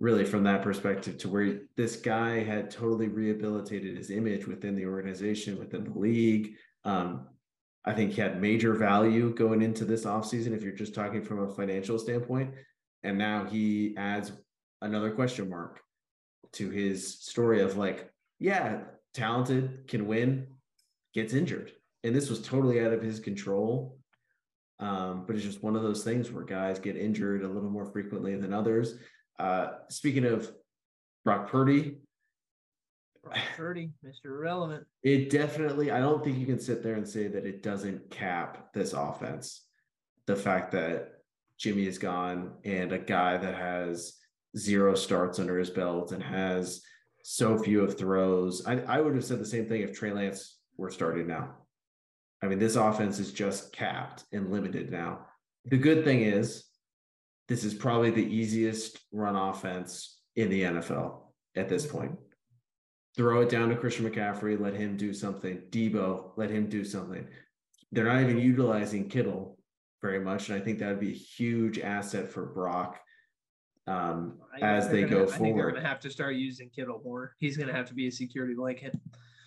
[0.00, 4.86] really, from that perspective, to where this guy had totally rehabilitated his image within the
[4.86, 6.56] organization, within the league.
[6.84, 7.28] Um,
[7.86, 11.40] I think he had major value going into this offseason if you're just talking from
[11.40, 12.54] a financial standpoint.
[13.04, 14.32] And now he adds
[14.80, 15.80] another question mark
[16.54, 18.80] to his story of like, yeah,
[19.12, 20.46] talented, can win,
[21.12, 21.72] gets injured.
[22.02, 23.98] And this was totally out of his control.
[24.80, 27.86] Um, but it's just one of those things where guys get injured a little more
[27.86, 28.96] frequently than others.
[29.38, 30.50] Uh, speaking of
[31.24, 31.98] Brock Purdy,
[33.22, 34.26] Brock Purdy, Mr.
[34.26, 34.86] Irrelevant.
[35.02, 38.72] It definitely, I don't think you can sit there and say that it doesn't cap
[38.74, 39.62] this offense.
[40.26, 41.13] The fact that
[41.58, 44.14] Jimmy is gone and a guy that has
[44.56, 46.82] zero starts under his belt and has
[47.22, 48.64] so few of throws.
[48.66, 51.54] I, I would have said the same thing if Trey Lance were starting now.
[52.42, 55.26] I mean, this offense is just capped and limited now.
[55.64, 56.64] The good thing is,
[57.48, 61.20] this is probably the easiest run offense in the NFL
[61.56, 62.12] at this point.
[63.16, 65.62] Throw it down to Christian McCaffrey, let him do something.
[65.70, 67.26] Deebo, let him do something.
[67.92, 69.58] They're not even utilizing Kittle
[70.04, 70.50] very much.
[70.50, 73.00] And I think that would be a huge asset for Brock
[73.86, 75.56] um, as they gonna, go I forward.
[75.56, 77.34] they're going to have to start using Kittle more.
[77.38, 78.94] He's going to have to be a security blanket.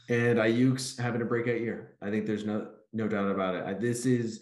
[0.09, 1.95] And Aiyuk's having a breakout year.
[2.01, 3.79] I think there's no no doubt about it.
[3.79, 4.41] This is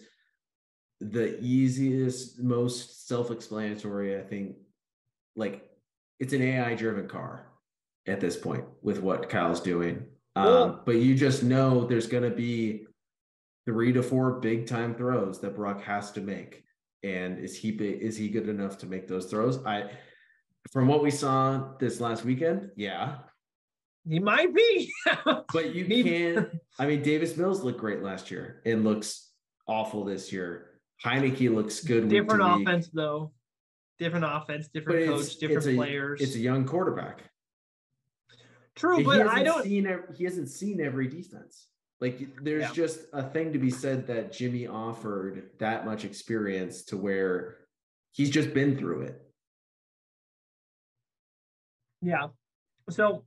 [1.00, 4.18] the easiest, most self-explanatory.
[4.18, 4.56] I think,
[5.34, 5.68] like
[6.18, 7.48] it's an AI-driven car
[8.06, 10.06] at this point with what Kyle's doing.
[10.36, 12.86] Um, but you just know there's going to be
[13.66, 16.64] three to four big time throws that Brock has to make.
[17.02, 19.64] And is he is he good enough to make those throws?
[19.66, 19.90] I
[20.72, 23.18] from what we saw this last weekend, yeah.
[24.08, 24.92] He might be.
[25.52, 26.48] but you can't
[26.78, 29.30] I mean Davis Mills looked great last year and looks
[29.68, 30.70] awful this year.
[31.04, 32.08] Heinicke looks good.
[32.08, 33.32] Different offense though.
[33.98, 36.20] Different offense, different coach, different it's a, players.
[36.20, 37.30] It's a young quarterback.
[38.74, 39.64] True, but I don't.
[39.64, 41.66] Seen, he hasn't seen every defense.
[42.00, 42.72] Like there's yeah.
[42.72, 47.56] just a thing to be said that Jimmy offered that much experience to where
[48.12, 49.22] he's just been through it.
[52.02, 52.28] Yeah.
[52.90, 53.24] So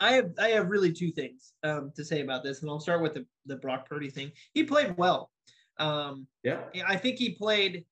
[0.00, 3.02] I have I have really two things um, to say about this, and I'll start
[3.02, 4.32] with the, the Brock Purdy thing.
[4.52, 5.30] He played well.
[5.78, 7.84] Um, yeah, I think he played.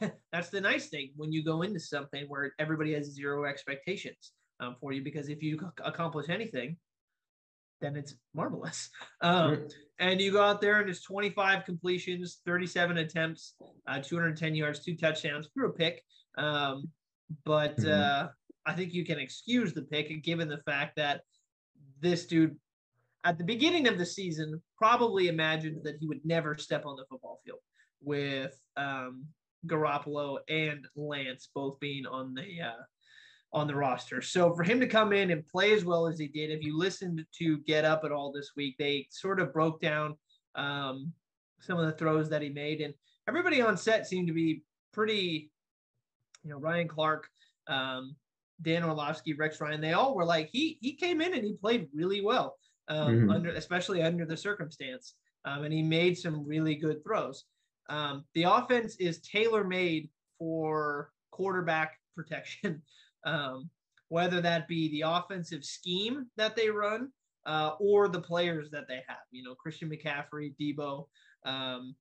[0.32, 4.76] that's the nice thing when you go into something where everybody has zero expectations um,
[4.80, 6.76] for you, because if you accomplish anything,
[7.80, 8.90] then it's marvelous.
[9.20, 9.66] Um,
[9.98, 13.54] and you go out there and it's 25 completions, 37 attempts,
[13.88, 16.04] uh, 210 yards, two touchdowns, threw a pick.
[16.36, 16.84] Um,
[17.44, 17.90] but mm-hmm.
[17.90, 18.28] uh,
[18.64, 21.22] I think you can excuse the pick given the fact that
[22.00, 22.56] this dude
[23.24, 27.04] at the beginning of the season probably imagined that he would never step on the
[27.10, 27.58] football field
[28.00, 29.24] with um,
[29.66, 32.82] Garoppolo and Lance both being on the uh,
[33.52, 34.20] on the roster.
[34.20, 36.76] So for him to come in and play as well as he did, if you
[36.76, 40.16] listened to Get Up at all this week, they sort of broke down
[40.54, 41.12] um,
[41.60, 42.94] some of the throws that he made, and
[43.26, 45.50] everybody on set seemed to be pretty,
[46.44, 47.28] you know, Ryan Clark,
[47.68, 48.16] um,
[48.62, 51.88] Dan Orlovsky, Rex Ryan, they all were like he he came in and he played
[51.94, 52.56] really well
[52.88, 53.30] um, mm-hmm.
[53.30, 57.44] under especially under the circumstance, um, and he made some really good throws.
[57.88, 62.82] Um, the offense is tailor made for quarterback protection.
[63.28, 63.70] um,
[64.08, 67.10] whether that be the offensive scheme that they run
[67.46, 69.18] uh, or the players that they have.
[69.30, 71.06] You know, Christian McCaffrey, Deebo,
[71.44, 71.94] um,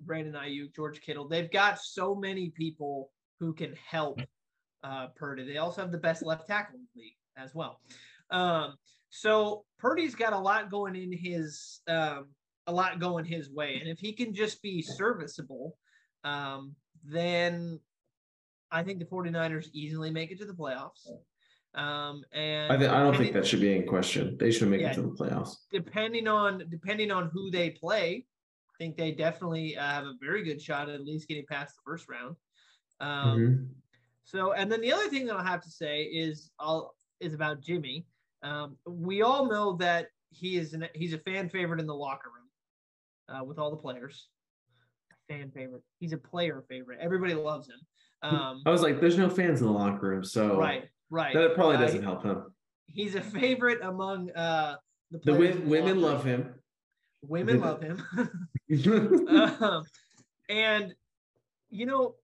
[0.00, 1.28] Brandon Aiyuk, George Kittle.
[1.28, 4.20] They've got so many people who can help
[4.84, 5.44] uh, Purdy.
[5.44, 7.80] They also have the best left tackle in the league as well.
[8.30, 8.76] Um,
[9.10, 12.28] so Purdy's got a lot going in his um,
[12.66, 15.76] a lot going his way, and if he can just be serviceable,
[16.22, 17.80] um, then
[18.72, 21.08] I think the 49ers easily make it to the playoffs.
[21.74, 24.36] Um, and I, th- I don't think that should be in question.
[24.38, 25.54] They should make yeah, it to the playoffs.
[25.70, 28.26] Depending on depending on who they play,
[28.68, 31.76] I think they definitely uh, have a very good shot at at least getting past
[31.76, 32.34] the first round.
[33.00, 33.64] Um, mm-hmm.
[34.24, 37.60] So, and then the other thing that I'll have to say is I'll is about
[37.60, 38.06] Jimmy.
[38.42, 42.30] Um, we all know that he is an, he's a fan favorite in the locker
[42.30, 44.28] room uh, with all the players.
[45.28, 45.82] Fan favorite.
[45.98, 46.98] He's a player favorite.
[47.00, 47.78] Everybody loves him.
[48.22, 51.34] Um, I was like, there's no fans in the locker room, so right, right.
[51.34, 52.44] That probably doesn't uh, help him.
[52.86, 54.76] He's a favorite among uh,
[55.10, 56.54] the, the women love him.
[57.22, 58.02] Women love him.
[59.60, 59.84] um,
[60.48, 60.94] and
[61.70, 62.16] you know,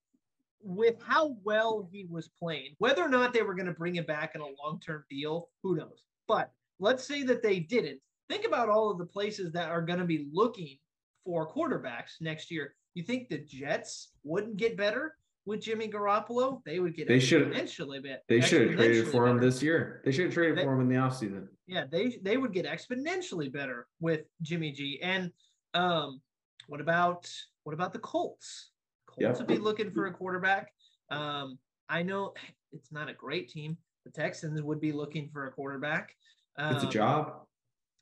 [0.62, 4.04] with how well he was playing, whether or not they were going to bring him
[4.04, 6.04] back in a long-term deal, who knows?
[6.26, 8.00] But let's say that they didn't.
[8.28, 10.76] Think about all of the places that are going to be looking
[11.24, 12.74] for quarterbacks next year.
[12.94, 15.14] You think the Jets wouldn't get better?
[15.46, 18.24] With Jimmy Garoppolo, they would get they should exponentially bit.
[18.28, 20.02] They should have traded for him this year.
[20.04, 21.46] They should have traded they, for him in the offseason.
[21.66, 25.00] Yeah, they they would get exponentially better with Jimmy G.
[25.02, 25.30] And
[25.72, 26.20] um,
[26.66, 27.30] what about
[27.62, 28.70] what about the Colts?
[29.06, 29.38] Colts yep.
[29.38, 30.72] would be looking for a quarterback.
[31.10, 32.34] Um, I know
[32.72, 33.78] it's not a great team.
[34.04, 36.12] The Texans would be looking for a quarterback.
[36.58, 37.32] Um, it's a um, job.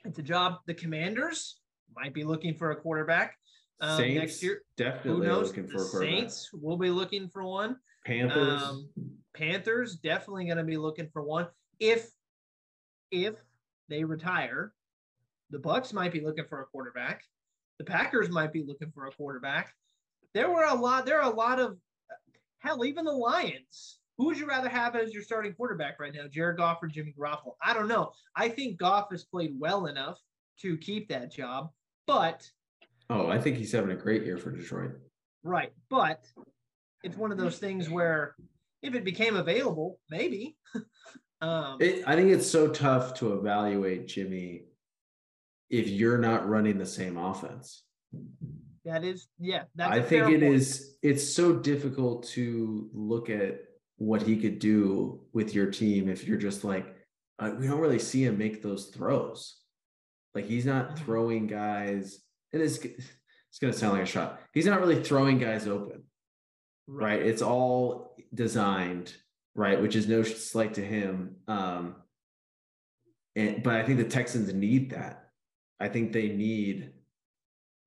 [0.05, 0.57] It's a job.
[0.67, 1.61] The Commanders
[1.95, 3.37] might be looking for a quarterback.
[3.81, 7.77] Um, Saints next year, definitely looking for Saints will be looking for one.
[8.07, 8.89] Panthers, um,
[9.35, 11.49] Panthers definitely going to be looking for one.
[11.81, 12.09] If
[13.11, 13.35] if
[13.89, 14.73] they retire,
[15.51, 17.23] the Bucks might be looking for a quarterback.
[17.79, 19.75] The Packers might be looking for a quarterback.
[20.33, 21.07] There were a lot.
[21.07, 21.77] There are a lot of
[22.59, 22.85] hell.
[22.85, 23.99] Even the Lions.
[24.17, 27.13] Who would you rather have as your starting quarterback right now, Jared Goff or Jimmy
[27.19, 27.55] Garoppolo?
[27.61, 28.13] I don't know.
[28.37, 30.21] I think Goff has played well enough
[30.61, 31.71] to keep that job,
[32.07, 32.49] but
[33.11, 34.93] Oh, I think he's having a great year for Detroit.
[35.43, 35.73] Right.
[35.91, 36.25] But
[37.03, 38.35] it's one of those things where
[38.83, 40.57] if it became available, maybe.
[41.41, 44.65] um, it, I think it's so tough to evaluate Jimmy
[45.71, 47.83] if you're not running the same offense.
[48.85, 49.65] That is, yeah.
[49.79, 50.55] I think it point.
[50.55, 50.97] is.
[51.03, 53.61] It's so difficult to look at
[53.97, 56.95] what he could do with your team if you're just like,
[57.39, 59.59] uh, we don't really see him make those throws.
[60.35, 61.05] Like he's not mm-hmm.
[61.05, 62.24] throwing guys
[62.55, 64.41] it is it's going to sound like a shot.
[64.53, 66.05] He's not really throwing guys open,
[66.87, 67.21] right?
[67.21, 69.15] It's all designed,
[69.55, 69.81] right?
[69.81, 71.37] Which is no slight to him.
[71.49, 71.97] Um,
[73.37, 75.31] and but I think the Texans need that.
[75.81, 76.93] I think they need,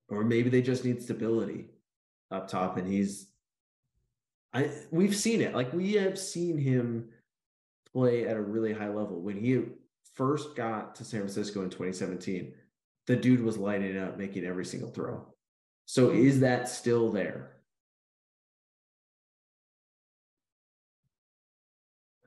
[0.09, 1.65] or maybe they just need stability
[2.29, 2.77] up top.
[2.77, 3.27] And he's,
[4.53, 5.55] I we've seen it.
[5.55, 7.09] Like we have seen him
[7.93, 9.63] play at a really high level when he
[10.15, 12.53] first got to San Francisco in 2017
[13.07, 15.25] the dude was lighting up, making every single throw.
[15.85, 17.53] So is that still there?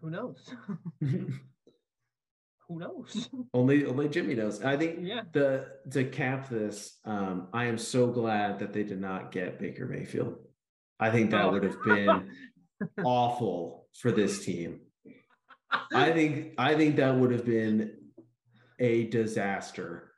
[0.01, 0.55] Who knows?
[1.01, 3.29] Who knows?
[3.55, 4.63] only only Jimmy knows.
[4.63, 5.23] I think yeah.
[5.33, 9.87] the to cap this, um, I am so glad that they did not get Baker
[9.87, 10.39] Mayfield.
[10.99, 11.51] I think that oh.
[11.51, 12.31] would have been
[13.05, 14.81] awful for this team.
[15.93, 17.97] I think I think that would have been
[18.79, 20.10] a disaster.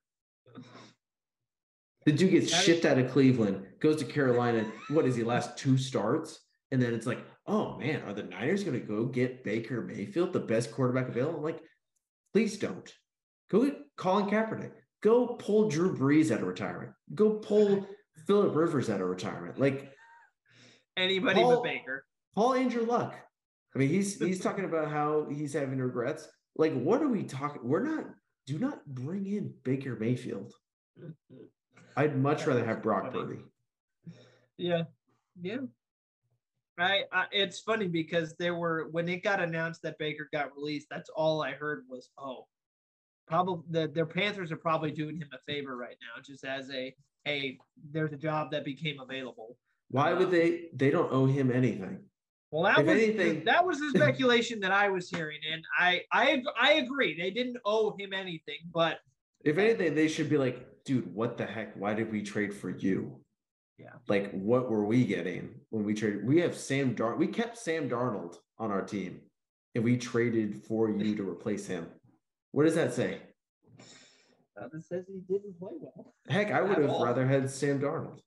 [2.05, 4.71] The dude gets That shipped is- out of Cleveland, goes to Carolina.
[4.89, 6.41] What is he last two starts?
[6.71, 10.33] And then it's like, oh man, are the Niners going to go get Baker Mayfield,
[10.33, 11.39] the best quarterback available?
[11.39, 11.61] I'm like,
[12.33, 12.91] please don't.
[13.51, 14.73] Go get Colin Kaepernick.
[15.03, 16.93] Go pull Drew Brees out of retirement.
[17.15, 17.87] Go pull
[18.27, 19.59] Philip Rivers out of retirement.
[19.59, 19.93] Like
[20.97, 22.05] Anybody Paul- but Baker.
[22.35, 23.15] Paul Andrew Luck.
[23.75, 26.29] I mean, he's he's talking about how he's having regrets.
[26.57, 27.63] Like, what are we talking?
[27.65, 28.05] We're not.
[28.47, 30.53] Do not bring in Baker Mayfield.
[31.01, 31.37] Mm-hmm.
[31.97, 33.13] I'd much rather have Brock.
[33.13, 33.41] Purdy.
[34.57, 34.83] Yeah,
[35.41, 35.59] yeah.
[36.79, 40.87] I, I it's funny because there were when it got announced that Baker got released,
[40.91, 42.47] that's all I heard was, oh,
[43.27, 46.95] probably the their Panthers are probably doing him a favor right now, just as a
[47.25, 47.59] hey,
[47.91, 49.57] there's a job that became available.
[49.91, 50.69] Why would um, they?
[50.75, 52.01] They don't owe him anything.
[52.51, 56.03] Well, that If was anything- that was the speculation that I was hearing, and I
[56.11, 59.01] I I agree they didn't owe him anything, but
[59.45, 61.77] If anything, they should be like, dude, what the heck?
[61.77, 63.21] Why did we trade for you?
[63.79, 63.93] Yeah.
[64.09, 66.27] Like, what were we getting when we traded?
[66.27, 67.17] We have Sam Dar.
[67.17, 69.21] We kept Sam Darnold on our team,
[69.75, 71.87] and we traded for you to replace him.
[72.53, 73.19] What does that say?
[74.61, 76.15] uh, it says he didn't play well.
[76.29, 77.05] Heck, I would At have all.
[77.05, 78.21] rather had Sam Darnold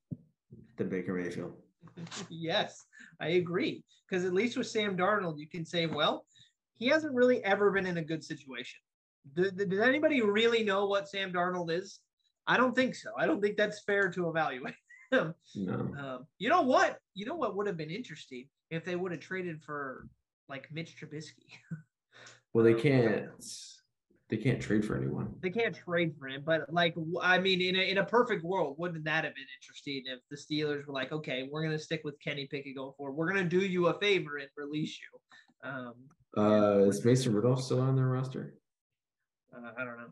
[0.76, 1.54] than Baker Mayfield.
[2.28, 2.84] yes,
[3.20, 3.84] I agree.
[4.08, 6.26] Because at least with Sam Darnold, you can say, well,
[6.74, 8.78] he hasn't really ever been in a good situation.
[9.34, 12.00] Does, does anybody really know what Sam Darnold is?
[12.46, 13.10] I don't think so.
[13.18, 14.74] I don't think that's fair to evaluate
[15.10, 15.34] them.
[15.54, 15.74] No.
[15.98, 16.98] Um, you know what?
[17.14, 20.06] You know what would have been interesting if they would have traded for
[20.48, 21.52] like Mitch Trubisky.
[22.54, 23.28] Well, they can't.
[24.30, 25.34] They can't trade for anyone.
[25.42, 28.76] they can't trade for him, but like I mean, in a, in a perfect world,
[28.78, 32.18] wouldn't that have been interesting if the Steelers were like, okay, we're gonna stick with
[32.18, 33.12] Kenny Pickett going forward.
[33.12, 35.68] We're gonna do you a favor and release you.
[35.70, 35.94] Um,
[36.34, 38.54] Uh, is Mason Rudolph still on their roster?
[39.54, 40.08] uh, I don't know.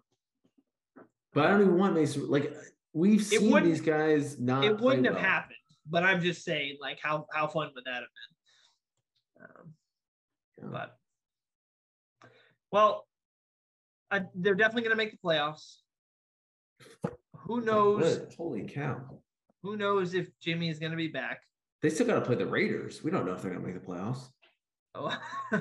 [1.35, 2.31] But I don't even want Mason.
[2.31, 2.55] Like
[2.93, 4.65] we've seen these guys not.
[4.65, 5.25] it wouldn't have well.
[5.25, 5.57] happened,
[5.89, 8.03] but I'm just saying, like, how how fun would that have
[9.39, 9.45] been?
[9.45, 9.75] Um,
[10.63, 10.69] Yeah.
[10.71, 10.97] but
[12.71, 13.07] well,
[14.11, 15.79] uh, they're definitely gonna make the playoffs.
[17.47, 18.21] Who knows?
[18.37, 19.01] Holy cow!
[19.63, 21.41] Who knows if Jimmy is gonna be back?
[21.83, 23.05] They still got to play the Raiders.
[23.05, 24.31] We don't know if they're gonna make the playoffs.
[24.95, 25.15] Oh,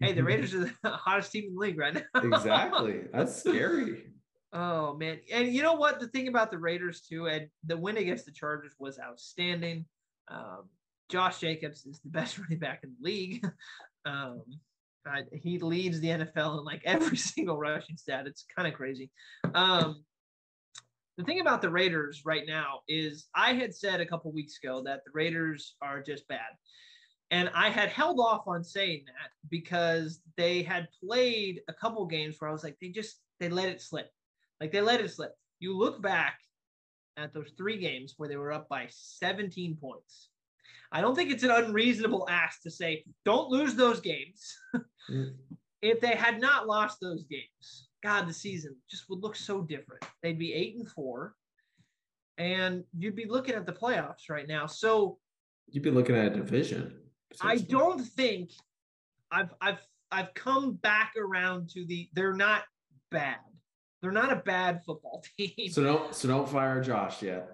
[0.00, 2.20] hey, the Raiders are the hottest team in the league right now.
[2.22, 3.04] Exactly.
[3.12, 4.10] That's scary.
[4.52, 6.00] Oh man, and you know what?
[6.00, 9.86] The thing about the Raiders too, and the win against the Chargers was outstanding.
[10.28, 10.68] Um,
[11.08, 13.46] Josh Jacobs is the best running back in the league.
[14.04, 14.44] Um,
[15.04, 18.28] I, he leads the NFL in like every single rushing stat.
[18.28, 19.10] It's kind of crazy.
[19.52, 20.04] Um,
[21.16, 24.82] the thing about the Raiders right now is I had said a couple weeks ago
[24.84, 26.38] that the Raiders are just bad.
[27.30, 32.36] And I had held off on saying that because they had played a couple games
[32.38, 34.10] where I was like, they just they let it slip.
[34.60, 35.32] Like they let it slip.
[35.58, 36.38] You look back
[37.16, 40.28] at those three games where they were up by 17 points.
[40.92, 44.56] I don't think it's an unreasonable ask to say, don't lose those games.
[45.82, 50.02] If they had not lost those games, God, the season just would look so different.
[50.22, 51.34] They'd be eight and four,
[52.38, 54.66] and you'd be looking at the playoffs right now.
[54.66, 55.18] So
[55.68, 56.98] You'd be looking at a division.
[57.40, 58.50] I don't think
[59.30, 62.62] I've I've I've come back around to the they're not
[63.10, 63.38] bad.
[64.02, 65.70] They're not a bad football team.
[65.70, 66.14] So don't.
[66.14, 67.50] So don't fire Josh yet.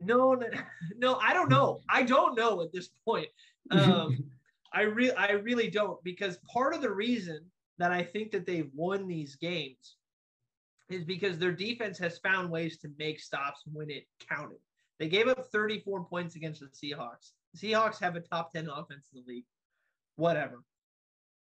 [0.00, 0.46] no, no,
[0.96, 1.80] no, I don't know.
[1.88, 3.28] I don't know at this point.
[3.70, 4.24] Um,
[4.72, 7.40] I really I really don't because part of the reason
[7.78, 9.96] that I think that they've won these games
[10.90, 14.58] is because their defense has found ways to make stops when it counted.
[14.98, 17.32] They gave up 34 points against the Seahawks.
[17.54, 19.44] The Seahawks have a top 10 offense in the league.
[20.16, 20.62] Whatever.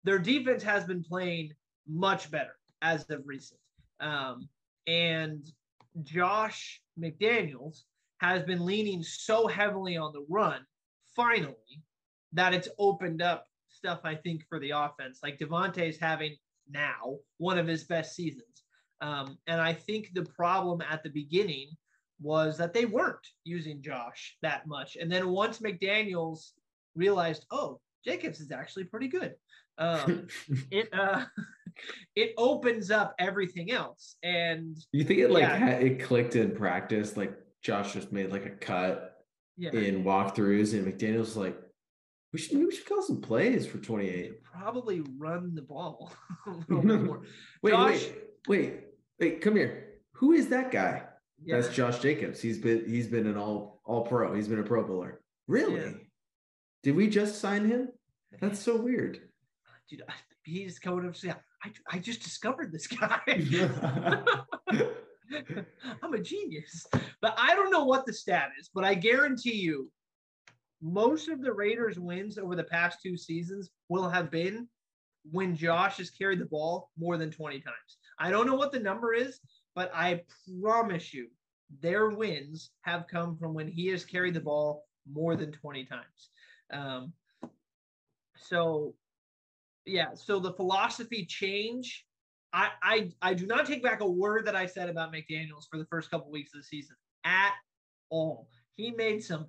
[0.05, 1.53] Their defense has been playing
[1.89, 3.61] much better as of recent.
[4.01, 4.49] Um,
[4.87, 5.47] and
[6.03, 7.83] Josh McDaniels
[8.19, 10.61] has been leaning so heavily on the run,
[11.15, 11.83] finally,
[12.33, 15.21] that it's opened up stuff, I think, for the offense.
[15.23, 16.37] Like Davante is having
[16.71, 18.65] now one of his best seasons.
[19.01, 21.69] Um, and I think the problem at the beginning
[22.21, 24.97] was that they weren't using Josh that much.
[24.97, 26.53] And then once McDaniels
[26.95, 29.35] realized, oh, Jacobs is actually pretty good.
[29.79, 30.29] Um,
[30.71, 31.25] it uh,
[32.17, 34.17] it opens up everything else.
[34.23, 35.69] And you think it like Yeah.
[35.71, 37.17] it clicked in practice?
[37.17, 39.13] Like Josh just made like a cut
[39.57, 41.57] yeah, in walkthroughs, and McDaniel's like,
[42.33, 44.43] we should we should call some plays for twenty eight.
[44.43, 46.13] probably run the ball
[46.47, 47.23] a little bit more.
[47.63, 48.07] Wait, Josh-
[48.49, 48.81] wait, wait,
[49.19, 49.85] wait, come here.
[50.15, 51.03] Who is that guy?
[51.45, 51.61] Yeah.
[51.61, 52.41] That's Josh Jacobs.
[52.41, 54.35] He's been he's been an all all pro.
[54.35, 55.21] He's been a pro bowler.
[55.49, 55.95] Really?
[56.83, 57.89] Did we just sign him?
[58.41, 59.21] That's so weird.
[59.89, 60.03] dude,
[60.45, 61.15] he's coming up.
[61.23, 61.35] Yeah,
[61.65, 63.21] I, I just discovered this guy.
[66.03, 66.87] I'm a genius.
[67.21, 69.91] But I don't know what the stat is, but I guarantee you
[70.83, 74.69] most of the Raiders wins over the past two seasons will have been
[75.31, 77.99] when Josh has carried the ball more than 20 times.
[78.19, 79.41] I don't know what the number is,
[79.75, 80.23] but I
[80.61, 81.29] promise you
[81.81, 86.31] their wins have come from when he has carried the ball more than 20 times.
[86.73, 87.13] Um,
[88.37, 88.95] so,
[89.85, 92.05] yeah, so the philosophy change.
[92.53, 95.79] I, I I do not take back a word that I said about McDaniels for
[95.79, 97.53] the first couple weeks of the season at
[98.09, 98.49] all.
[98.77, 99.47] He made some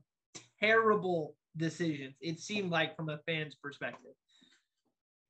[0.59, 2.15] terrible decisions.
[2.21, 4.11] It seemed like from a fan's perspective.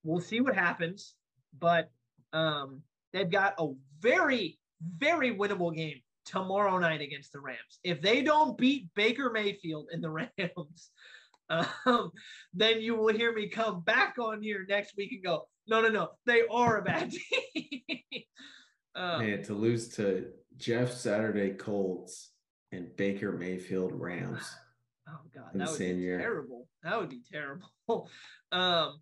[0.03, 1.15] We'll see what happens,
[1.59, 1.91] but
[2.33, 2.81] um,
[3.13, 4.59] they've got a very
[4.97, 7.79] very winnable game tomorrow night against the Rams.
[7.83, 10.91] If they don't beat Baker Mayfield and the Rams,
[11.49, 12.11] um,
[12.53, 15.89] then you will hear me come back on here next week and go, no, no,
[15.89, 17.11] no, they are a bad
[17.55, 17.81] team.
[18.95, 20.27] um, Man, to lose to
[20.57, 22.31] Jeff Saturday Colts
[22.71, 24.43] and Baker Mayfield Rams.
[25.09, 26.17] Oh God, that would be year.
[26.17, 26.67] terrible.
[26.83, 27.69] That would be terrible.
[28.51, 28.99] um,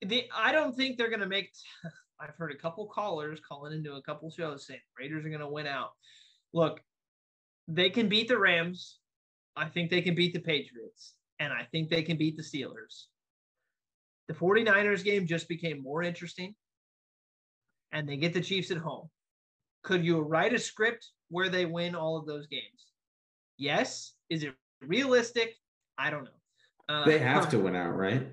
[0.00, 1.50] the I don't think they're gonna make.
[2.20, 5.66] I've heard a couple callers calling into a couple shows saying Raiders are gonna win
[5.66, 5.90] out.
[6.52, 6.80] Look,
[7.66, 9.00] they can beat the Rams.
[9.56, 13.04] I think they can beat the Patriots, and I think they can beat the Steelers.
[14.28, 16.54] The 49ers game just became more interesting,
[17.92, 19.08] and they get the Chiefs at home.
[19.82, 22.86] Could you write a script where they win all of those games?
[23.56, 24.14] Yes.
[24.30, 25.54] Is it realistic?
[25.96, 26.30] I don't know.
[26.88, 28.26] Uh, they have to win out, right?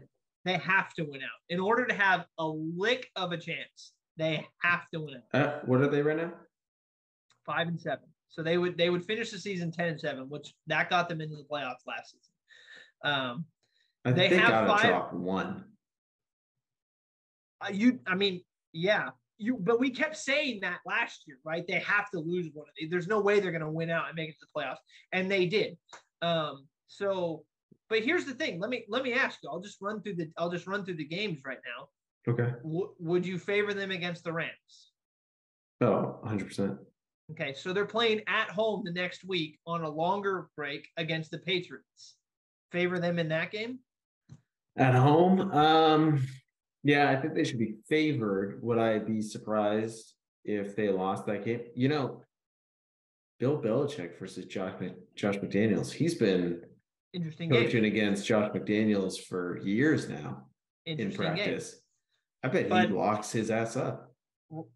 [0.46, 3.94] They have to win out in order to have a lick of a chance.
[4.18, 5.40] They have to win out.
[5.40, 6.34] Uh, what are they right now?
[7.46, 8.06] Five and seven.
[8.30, 11.22] So they would they would finish the season ten and seven, which that got them
[11.22, 12.33] into the playoffs last season.
[13.04, 13.46] Um,
[14.06, 15.66] I they, they have got to drop one.
[17.62, 18.42] Uh, you, I mean,
[18.74, 19.58] yeah, you.
[19.60, 21.66] But we kept saying that last year, right?
[21.68, 22.68] They have to lose one.
[22.68, 22.90] Of these.
[22.90, 24.78] There's no way they're going to win out and make it to the playoffs,
[25.12, 25.78] and they did.
[26.22, 27.46] Um, so
[27.90, 28.60] but here's the thing.
[28.60, 29.50] Let me let me ask you.
[29.50, 32.32] I'll just run through the I'll just run through the games right now.
[32.32, 32.52] Okay.
[32.64, 34.92] W- would you favor them against the Rams?
[35.82, 36.80] Oh, 100%.
[37.32, 41.40] Okay, so they're playing at home the next week on a longer break against the
[41.40, 42.16] Patriots.
[42.74, 43.80] Favor them in that game?
[44.76, 45.52] At home?
[45.52, 46.28] Um
[46.84, 48.62] yeah, I think they should be favored.
[48.62, 51.62] Would I be surprised if they lost that game?
[51.76, 52.24] You know,
[53.40, 54.74] Bill Belichick versus Josh,
[55.16, 55.92] Josh McDaniels.
[55.92, 56.62] He's been
[57.14, 57.92] interesting coaching game.
[57.92, 60.46] against Josh McDaniels for years now
[60.86, 61.72] in practice.
[61.72, 61.80] Game.
[62.44, 64.12] I bet but, he locks his ass up.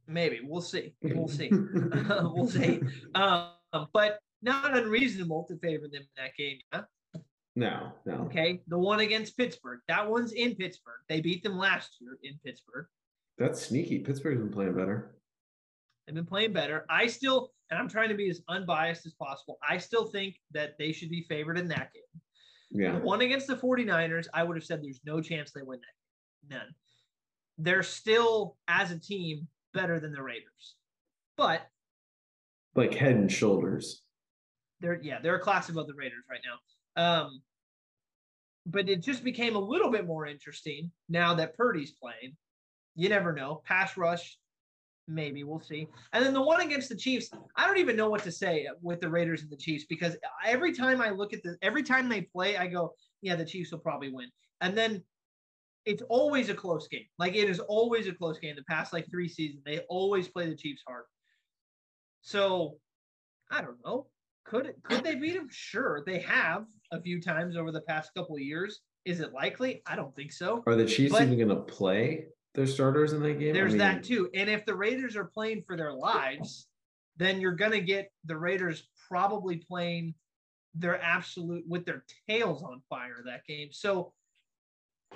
[0.07, 0.93] Maybe we'll see.
[1.03, 1.49] We'll see.
[1.51, 2.81] we'll see.
[3.15, 3.49] Um,
[3.93, 6.59] but not unreasonable to favor them in that game.
[6.71, 6.83] Huh?
[7.57, 8.17] No, no.
[8.25, 9.79] Okay, the one against Pittsburgh.
[9.87, 10.99] That one's in Pittsburgh.
[11.09, 12.85] They beat them last year in Pittsburgh.
[13.39, 13.97] That's sneaky.
[13.97, 15.15] Pittsburgh's been playing better.
[16.05, 16.85] They've been playing better.
[16.87, 19.57] I still, and I'm trying to be as unbiased as possible.
[19.67, 22.21] I still think that they should be favored in that game.
[22.69, 22.99] Yeah.
[22.99, 26.51] The one against the 49ers, I would have said there's no chance they win that
[26.51, 26.59] game.
[26.59, 26.75] None.
[27.57, 30.75] They're still, as a team, better than the Raiders.
[31.35, 31.63] But
[32.75, 34.03] like head and shoulders.
[34.79, 36.59] They're yeah, they're a class above the Raiders right now.
[36.97, 37.41] Um,
[38.69, 42.35] but it just became a little bit more interesting now that Purdy's playing.
[42.95, 43.61] You never know.
[43.65, 44.37] Pass rush
[45.07, 45.87] Maybe we'll see.
[46.11, 48.99] And then the one against the Chiefs, I don't even know what to say with
[48.99, 52.21] the Raiders and the Chiefs because every time I look at the every time they
[52.21, 54.29] play, I go, yeah, the Chiefs will probably win.
[54.59, 55.01] And then
[55.85, 57.05] it's always a close game.
[57.17, 58.57] Like it is always a close game.
[58.57, 61.05] The past like three seasons, they always play the Chiefs hard.
[62.21, 62.75] So
[63.49, 64.07] I don't know.
[64.47, 65.47] Could could they beat them?
[65.51, 68.79] Sure, they have a few times over the past couple of years.
[69.05, 69.81] Is it likely?
[69.85, 70.63] I don't think so.
[70.67, 72.27] Are the Chiefs but, even going to play?
[72.57, 73.53] their starters in that game?
[73.53, 74.29] There's I mean, that too.
[74.33, 76.67] And if the Raiders are playing for their lives,
[77.15, 80.15] then you're going to get the Raiders probably playing
[80.73, 83.69] their absolute with their tails on fire that game.
[83.71, 84.11] So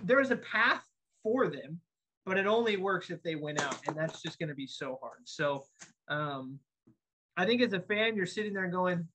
[0.03, 0.83] there's a path
[1.23, 1.79] for them,
[2.27, 4.99] but it only works if they win out, and that's just going to be so
[5.01, 5.19] hard.
[5.25, 5.65] So
[6.09, 6.59] um,
[7.37, 9.07] I think as a fan, you're sitting there going,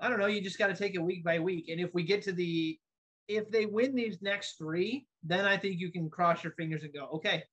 [0.00, 1.68] I don't know, you just got to take it week by week.
[1.68, 2.78] And if we get to the
[3.28, 6.92] if they win these next three, then I think you can cross your fingers and
[6.92, 7.44] go, okay,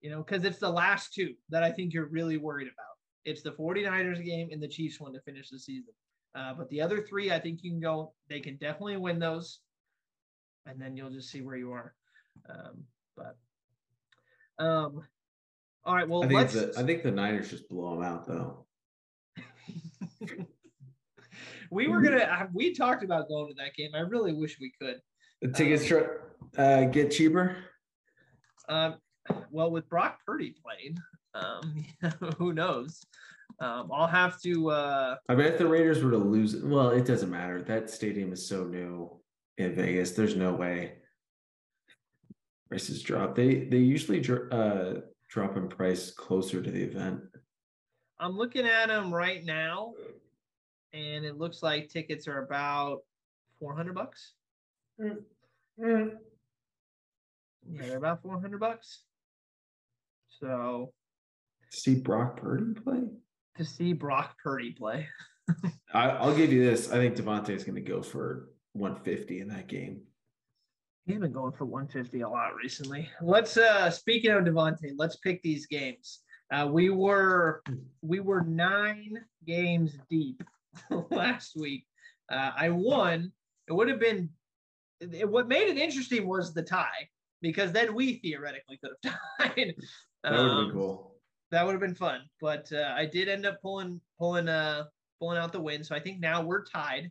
[0.00, 2.96] you know, because it's the last two that I think you're really worried about.
[3.24, 5.92] It's the 49ers game and the Chiefs one to finish the season.
[6.34, 9.60] Uh, but the other three, I think you can go, they can definitely win those.
[10.66, 11.94] And then you'll just see where you are.
[12.48, 12.84] Um,
[13.16, 13.36] but,
[14.58, 15.02] um,
[15.84, 16.08] all right.
[16.08, 18.66] Well, I think, the, I think the Niners just blow them out, though.
[21.74, 22.48] we were gonna.
[22.54, 23.90] We talked about going to that game.
[23.94, 25.00] I really wish we could.
[25.42, 26.06] The tickets um,
[26.56, 27.56] uh, get cheaper.
[28.68, 28.96] Um,
[29.50, 30.98] well, with Brock Purdy playing,
[31.34, 31.84] um,
[32.38, 33.04] who knows?
[33.60, 34.70] Um, I'll have to.
[34.70, 37.60] Uh, I bet the Raiders were to lose, well, it doesn't matter.
[37.60, 39.10] That stadium is so new
[39.58, 40.12] in Vegas.
[40.12, 40.94] There's no way
[42.68, 43.34] prices drop.
[43.34, 44.20] They they usually
[44.50, 47.20] uh, drop in price closer to the event.
[48.18, 49.94] I'm looking at them right now,
[50.94, 53.00] and it looks like tickets are about
[53.58, 54.34] 400 bucks.
[55.00, 55.16] Mm.
[55.80, 56.10] Mm.
[57.68, 59.00] Yeah, they're about 400 bucks.
[60.40, 60.92] So,
[61.70, 63.02] see Brock Purdy play?
[63.56, 65.08] To see Brock Purdy play.
[65.94, 66.90] I, will give you this.
[66.92, 70.02] I think Davante is going to go for 150 in that game.
[71.06, 73.10] He's been going for 150 a lot recently.
[73.20, 76.20] Let's uh speaking of Davante, let's pick these games.
[76.50, 77.62] Uh, we were
[78.00, 80.42] we were nine games deep
[81.10, 81.86] last week.
[82.30, 83.32] Uh, I won.
[83.68, 84.30] It would have been
[85.00, 87.08] it, what made it interesting was the tie
[87.40, 89.74] because then we theoretically could have tied.
[90.22, 91.16] That would have um, been cool.
[91.50, 92.22] That would have been fun.
[92.40, 94.84] But uh, I did end up pulling pulling uh
[95.18, 95.84] pulling out the win.
[95.84, 97.10] So I think now we're tied.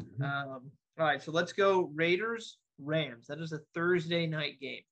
[0.00, 0.22] Mm-hmm.
[0.22, 3.26] Um, all right, so let's go Raiders Rams.
[3.26, 4.82] That is a Thursday night game.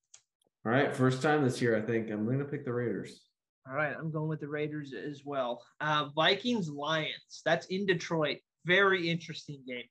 [0.64, 3.29] All right, first time this year, I think I'm going to pick the Raiders.
[3.68, 5.62] All right, I'm going with the Raiders as well.
[5.80, 7.42] Uh, Vikings Lions.
[7.44, 8.38] That's in Detroit.
[8.64, 9.84] Very interesting game.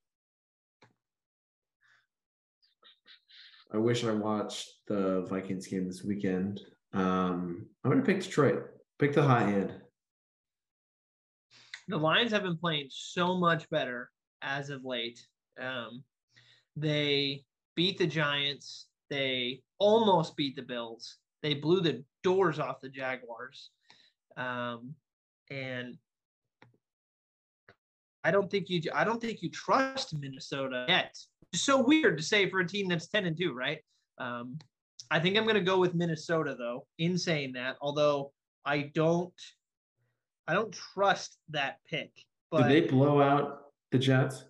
[3.71, 6.61] I wish I watched the Vikings game this weekend.
[6.93, 8.65] Um, I'm going to pick Detroit.
[8.97, 9.73] Pick the high end.
[11.87, 14.09] The Lions have been playing so much better
[14.41, 15.19] as of late.
[15.61, 16.03] Um,
[16.75, 17.43] they
[17.75, 18.87] beat the Giants.
[19.09, 21.17] They almost beat the Bills.
[21.41, 23.69] They blew the doors off the Jaguars.
[24.37, 24.93] Um,
[25.49, 25.97] and
[28.23, 31.17] I don't think you I don't think you trust Minnesota yet.
[31.53, 33.79] It's so weird to say for a team that's 10 and 2, right?
[34.17, 34.59] Um,
[35.09, 38.31] I think I'm gonna go with Minnesota though, in saying that, although
[38.65, 39.33] I don't
[40.47, 42.11] I don't trust that pick.
[42.51, 44.45] But Did they blow out the Jets?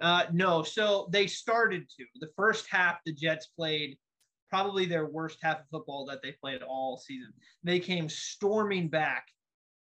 [0.00, 2.04] Uh, no, so they started to.
[2.20, 3.96] The first half, the Jets played
[4.54, 7.32] probably their worst half of football that they played all season.
[7.64, 9.26] They came storming back,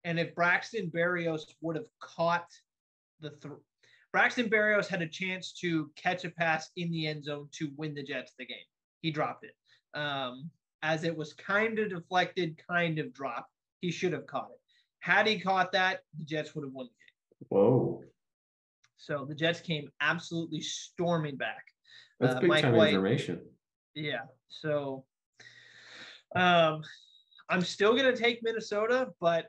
[0.04, 2.46] and if Braxton Berrios would have caught
[3.18, 3.54] the th-
[4.12, 7.94] Braxton Berrios had a chance to catch a pass in the end zone to win
[7.94, 8.56] the Jets the game.
[9.00, 9.56] He dropped it.
[9.98, 10.48] Um,
[10.84, 13.50] as it was kind of deflected, kind of dropped.
[13.80, 14.60] He should have caught it.
[15.00, 17.48] Had he caught that, the Jets would have won the game.
[17.48, 18.04] Whoa.
[18.98, 21.64] So the Jets came absolutely storming back.
[22.20, 23.40] That's uh, big Mike time White, information.
[23.96, 24.20] Yeah.
[24.60, 25.04] So
[26.34, 26.82] um,
[27.48, 29.46] I'm still going to take Minnesota, but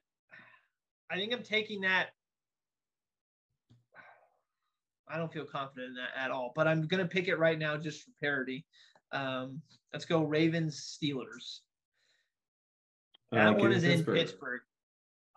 [1.11, 2.07] I think I'm taking that.
[5.07, 7.59] I don't feel confident in that at all, but I'm going to pick it right
[7.59, 8.65] now just for parity.
[9.11, 9.61] Um,
[9.93, 11.59] let's go Ravens Steelers.
[13.31, 14.17] That uh, one is Pittsburgh.
[14.17, 14.61] in Pittsburgh.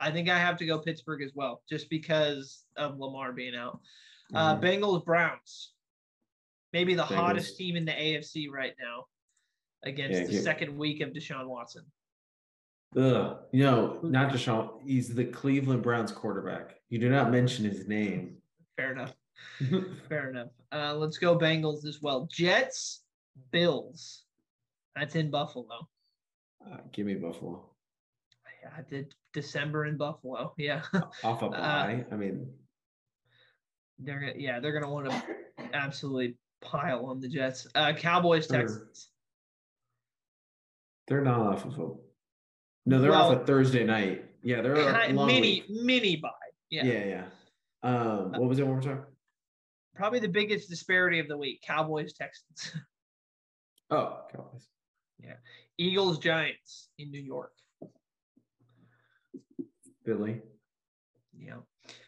[0.00, 3.80] I think I have to go Pittsburgh as well, just because of Lamar being out.
[4.34, 4.64] Uh, mm-hmm.
[4.64, 5.72] Bengals Browns,
[6.72, 7.14] maybe the Bengals.
[7.16, 9.06] hottest team in the AFC right now,
[9.84, 11.84] against yeah, the second week of Deshaun Watson.
[12.96, 14.70] Ugh, you know, not Deshaun.
[14.84, 16.76] He's the Cleveland Browns quarterback.
[16.88, 18.38] You do not mention his name.
[18.76, 19.12] Fair enough.
[20.08, 20.48] Fair enough.
[20.72, 22.28] Uh, let's go Bengals as well.
[22.32, 23.02] Jets,
[23.50, 24.24] Bills.
[24.96, 25.88] That's in Buffalo.
[26.66, 27.70] Uh, give me Buffalo.
[28.62, 30.54] Yeah, I did December in Buffalo.
[30.56, 30.82] Yeah.
[31.22, 32.04] Off a of bye.
[32.10, 32.48] Uh, I mean,
[33.98, 35.22] they're gonna yeah, they're gonna want to
[35.72, 37.68] absolutely pile on the Jets.
[37.74, 39.10] Uh Cowboys, Texans.
[41.08, 41.88] They're not off of a
[42.86, 44.24] no, they're well, off a Thursday night.
[44.42, 45.64] Yeah, they're a mini week.
[45.68, 46.30] mini bye.
[46.70, 46.84] Yeah.
[46.84, 47.24] Yeah, yeah.
[47.82, 49.04] Um, what was it one more time?
[49.94, 51.62] Probably the biggest disparity of the week.
[51.66, 52.72] Cowboys, Texans.
[53.90, 54.66] oh, Cowboys.
[55.22, 55.34] Yeah.
[55.76, 57.52] Eagles, Giants in New York.
[60.06, 60.40] Philly.
[61.36, 61.56] Yeah.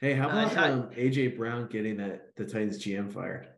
[0.00, 3.48] Hey, how uh, about uh, um, AJ Brown getting that the Titans GM fired?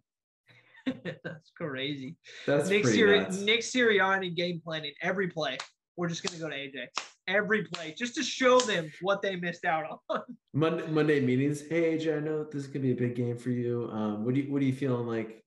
[1.25, 2.17] That's crazy.
[2.47, 5.59] That's Nick, Siri- Nick Sirianni game planning every play.
[5.97, 6.89] We're just gonna go to AJ
[7.29, 10.21] every play just to show them what they missed out on.
[10.55, 11.61] Monday, Monday meetings.
[11.61, 13.89] Hey AJ, I know this is gonna be a big game for you.
[13.93, 15.45] Um, what do you what are you feeling like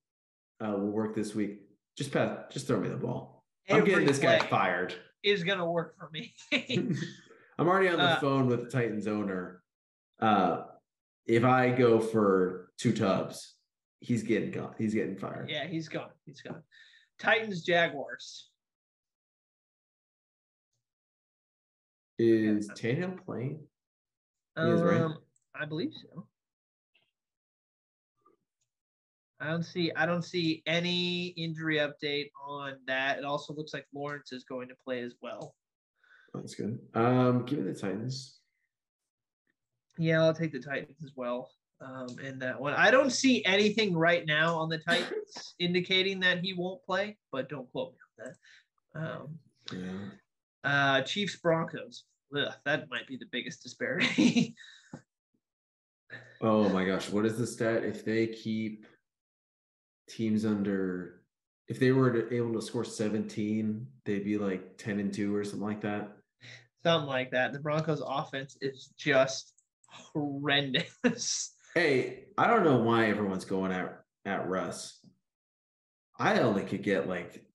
[0.64, 1.62] uh, will work this week?
[1.98, 3.44] Just pass, just throw me the ball.
[3.68, 4.94] Every I'm getting this guy fired.
[5.24, 6.34] Is gonna work for me.
[7.58, 9.64] I'm already on the uh, phone with the Titans owner.
[10.20, 10.64] Uh,
[11.26, 13.55] if I go for two tubs,
[14.06, 14.74] he's getting gone.
[14.78, 15.50] He's getting fired.
[15.50, 16.12] Yeah, he's gone.
[16.26, 16.62] He's gone.
[17.20, 18.50] Titans Jaguars.
[22.20, 22.70] Is.
[22.70, 23.60] Tannehill playing?
[24.56, 25.02] He um, is, right?
[25.02, 25.18] Um,
[25.60, 26.28] I believe so.
[29.42, 33.18] I don't see I don't see any injury update on that.
[33.18, 35.56] It also looks like Lawrence is going to play as well.
[36.34, 36.80] That's good.
[36.94, 38.40] Um, give me the Titans.
[39.98, 41.50] Yeah, I'll take the Titans as well.
[41.82, 46.40] Um, in that one, I don't see anything right now on the Titans indicating that
[46.40, 48.32] he won't play, but don't quote me on
[48.94, 49.12] that.
[49.12, 49.40] Um,
[49.74, 50.70] yeah.
[50.70, 52.06] Uh, Chiefs Broncos.
[52.36, 54.56] Ugh, that might be the biggest disparity.
[56.42, 57.84] oh my gosh, what is the stat?
[57.84, 58.86] If they keep
[60.08, 61.26] teams under
[61.68, 65.44] if they were to, able to score 17, they'd be like 10 and 2 or
[65.44, 66.12] something like that.
[66.84, 67.54] Something like that.
[67.54, 69.54] The Broncos offense is just
[69.90, 71.55] horrendous.
[71.76, 74.98] Hey, I don't know why everyone's going at at Russ.
[76.18, 77.46] I only could get like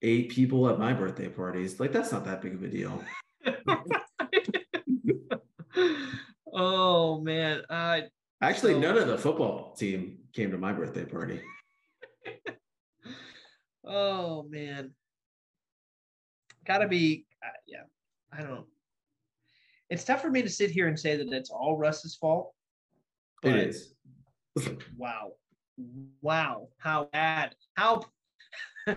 [0.00, 1.78] eight people at my birthday parties.
[1.78, 3.04] Like that's not that big of a deal.
[6.50, 7.60] oh man.
[7.68, 8.00] Uh
[8.40, 8.80] actually so...
[8.80, 11.42] none of the football team came to my birthday party.
[13.84, 14.94] oh man.
[16.66, 17.82] Gotta be, uh, yeah.
[18.32, 18.64] I don't.
[19.90, 22.54] It's tough for me to sit here and say that it's all Russ's fault.
[23.42, 23.94] It is.
[24.96, 25.32] wow,
[26.20, 28.02] wow, how bad, how,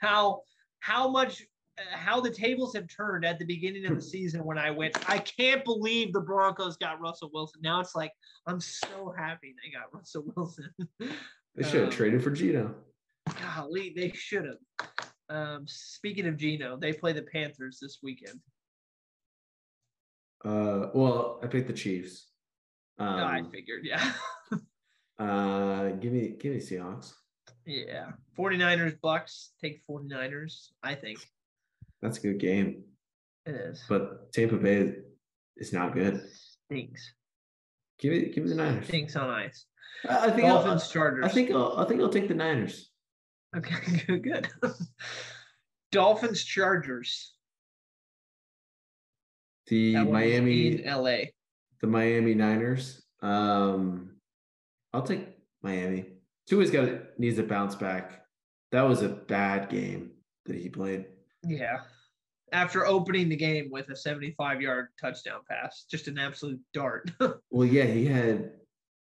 [0.00, 0.42] how,
[0.80, 1.42] how much
[1.90, 5.18] how the tables have turned at the beginning of the season when I went, I
[5.18, 7.60] can't believe the Broncos got Russell Wilson.
[7.62, 8.12] Now it's like,
[8.46, 10.70] I'm so happy they got Russell Wilson.
[10.98, 12.74] they should have um, traded for Geno.
[13.42, 15.08] Golly, they should have.
[15.30, 18.40] Um, speaking of Geno, they play the Panthers this weekend.
[20.44, 22.27] Uh, well, I picked the Chiefs.
[22.98, 24.12] Um, I figured, yeah.
[25.18, 27.12] uh, give me, give me Seahawks.
[27.64, 28.12] Yeah.
[28.36, 31.18] 49ers, Bucks, take 49ers, I think.
[32.02, 32.84] That's a good game.
[33.46, 33.84] It is.
[33.88, 34.94] But Tampa Bay
[35.56, 36.22] is not good.
[36.66, 37.12] Stinks.
[37.98, 38.86] Give me, give me the Niners.
[38.86, 39.66] Stinks on ice.
[40.08, 41.24] I think Dolphins, I'll, Chargers.
[41.24, 42.90] I think I'll, I think I'll take the Niners.
[43.56, 44.48] Okay, good, good.
[45.92, 47.34] Dolphins, Chargers.
[49.66, 51.16] The Miami, LA.
[51.80, 53.02] The Miami Niners.
[53.22, 54.10] Um,
[54.92, 55.28] I'll take
[55.62, 56.06] Miami.
[56.48, 58.22] Tua's got needs to bounce back.
[58.72, 60.12] That was a bad game
[60.46, 61.06] that he played.
[61.44, 61.80] Yeah.
[62.52, 67.10] After opening the game with a 75 yard touchdown pass, just an absolute dart.
[67.50, 68.52] well, yeah, he had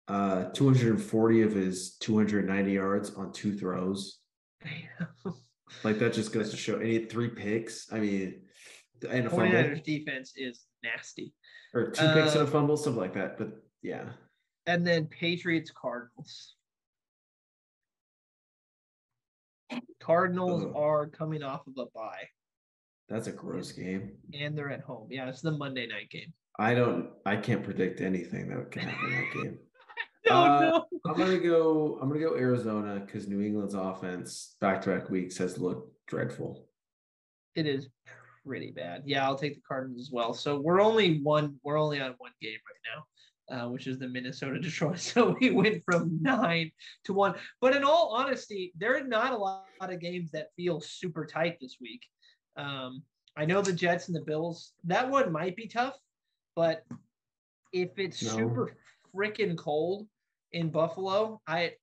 [0.07, 4.19] uh 240 of his 290 yards on two throws.
[5.83, 6.75] like that just goes to show.
[6.75, 7.91] And he had three picks.
[7.91, 8.41] I mean,
[9.05, 11.33] and a 49ers defense is nasty.
[11.73, 13.37] Or two picks and a uh, fumble, something like that.
[13.37, 13.49] But
[13.81, 14.05] yeah.
[14.65, 16.55] And then Patriots Cardinals.
[19.99, 20.73] Cardinals Ugh.
[20.75, 22.27] are coming off of a bye.
[23.09, 24.13] That's a gross game.
[24.33, 25.07] And they're at home.
[25.11, 26.33] Yeah, it's the Monday night game.
[26.57, 27.09] I don't.
[27.25, 29.57] I can't predict anything that can happen in that game.
[30.29, 30.85] no, uh, no.
[31.05, 31.99] I'm gonna go.
[32.01, 36.67] I'm gonna go Arizona because New England's offense back to back weeks has looked dreadful.
[37.55, 37.89] It is
[38.45, 39.03] pretty bad.
[39.05, 40.33] Yeah, I'll take the Cardinals as well.
[40.33, 41.55] So we're only one.
[41.63, 43.05] We're only on one game right now.
[43.47, 44.97] Uh, which is the Minnesota Detroit.
[44.99, 46.71] So we went from nine
[47.03, 47.35] to one.
[47.61, 51.57] But in all honesty, there are not a lot of games that feel super tight
[51.61, 52.01] this week.
[52.57, 53.03] Um,
[53.37, 55.95] I know the Jets and the Bills, that one might be tough,
[56.55, 56.85] but
[57.73, 58.31] if it's no.
[58.31, 58.75] super
[59.13, 60.07] freaking cold
[60.53, 61.73] in Buffalo, I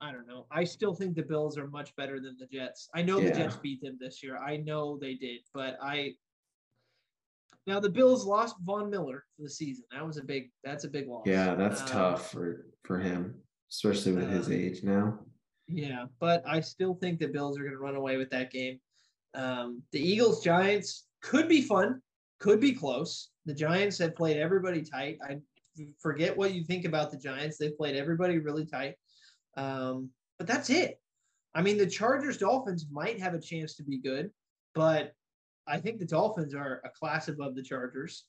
[0.00, 0.46] I don't know.
[0.50, 2.88] I still think the Bills are much better than the Jets.
[2.94, 3.30] I know yeah.
[3.30, 4.36] the Jets beat them this year.
[4.38, 6.14] I know they did, but I
[7.66, 9.84] now the Bills lost Von Miller for the season.
[9.92, 10.50] That was a big.
[10.64, 11.26] That's a big loss.
[11.26, 13.34] Yeah, that's um, tough for for him,
[13.70, 15.18] especially with uh, his age now.
[15.66, 18.80] Yeah, but I still think the Bills are going to run away with that game.
[19.34, 22.00] Um, the Eagles Giants could be fun,
[22.40, 23.30] could be close.
[23.44, 25.18] The Giants have played everybody tight.
[25.22, 25.38] I
[26.00, 27.58] forget what you think about the Giants.
[27.58, 28.94] They've played everybody really tight.
[29.58, 31.00] Um, but that's it.
[31.54, 34.30] I mean, the Chargers Dolphins might have a chance to be good,
[34.74, 35.12] but
[35.66, 38.24] I think the Dolphins are a class above the Chargers.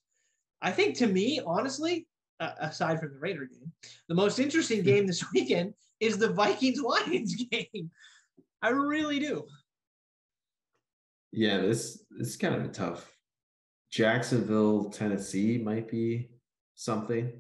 [0.62, 2.08] I think to me, honestly,
[2.40, 3.72] uh, aside from the Raider game,
[4.08, 7.92] the most interesting game this weekend is the Vikings Lions game.
[8.62, 9.46] I really do.
[11.32, 13.16] Yeah, this, this is kind of a tough.
[13.92, 16.32] Jacksonville, Tennessee might be
[16.76, 17.32] something.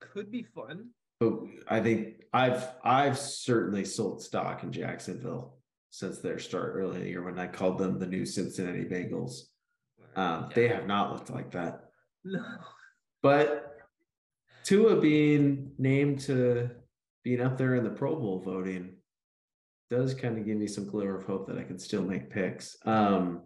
[0.00, 0.88] Could be fun.
[1.22, 5.58] But I think I've I've certainly sold stock in Jacksonville
[5.90, 9.42] since their start early in the year when I called them the new Cincinnati Bengals.
[10.16, 10.48] Um, yeah.
[10.54, 11.90] They have not looked like that.
[12.24, 12.42] No.
[13.22, 13.76] But
[14.64, 16.70] Tua being named to
[17.22, 18.96] being up there in the Pro Bowl voting
[19.90, 22.76] does kind of give me some glimmer of hope that I can still make picks.
[22.84, 23.42] Um,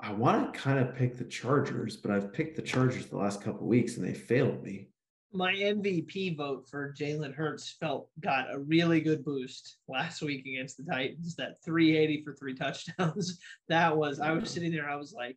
[0.00, 3.42] I want to kind of pick the Chargers, but I've picked the Chargers the last
[3.42, 4.88] couple weeks and they failed me.
[5.34, 10.76] My MVP vote for Jalen Hurts felt got a really good boost last week against
[10.76, 11.34] the Titans.
[11.34, 13.38] That 380 for three touchdowns.
[13.68, 14.88] That was I was sitting there.
[14.88, 15.36] I was like,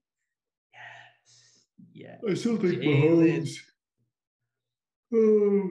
[0.74, 2.30] yes, yeah.
[2.30, 3.56] I still think Mahomes.
[5.14, 5.70] Oh.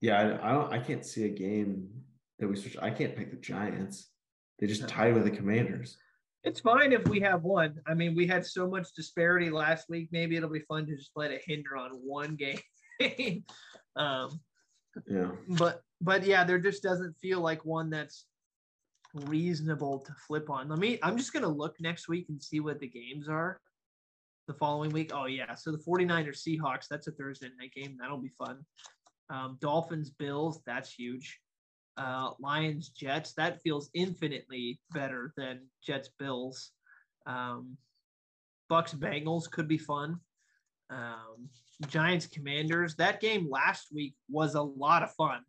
[0.00, 0.72] Yeah, I, I, don't.
[0.72, 1.88] I can't see a game
[2.38, 2.76] that we switch.
[2.82, 4.10] I can't pick the Giants.
[4.58, 5.96] They just tied with the Commanders.
[6.44, 7.80] It's fine if we have one.
[7.86, 10.08] I mean, we had so much disparity last week.
[10.12, 12.36] Maybe it'll be fun to just let it hinder on one
[13.00, 13.44] game.
[13.96, 14.40] um,
[15.08, 15.30] yeah.
[15.48, 18.26] But but yeah, there just doesn't feel like one that's
[19.14, 20.68] reasonable to flip on.
[20.68, 20.98] Let me.
[21.02, 23.58] I'm just gonna look next week and see what the games are.
[24.46, 25.12] The following week.
[25.14, 25.54] Oh yeah.
[25.54, 26.88] So the 49ers Seahawks.
[26.90, 27.96] That's a Thursday night game.
[27.98, 28.58] That'll be fun.
[29.30, 30.60] Um, Dolphins Bills.
[30.66, 31.40] That's huge
[31.96, 33.32] uh, Lions Jets.
[33.34, 36.70] That feels infinitely better than Jets Bills.
[37.26, 37.76] Um,
[38.68, 40.18] Bucks Bengals could be fun.
[40.90, 41.48] Um,
[41.86, 42.94] Giants Commanders.
[42.96, 45.40] That game last week was a lot of fun.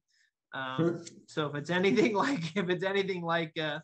[0.53, 3.79] Um, so if it's anything like if it's anything like uh,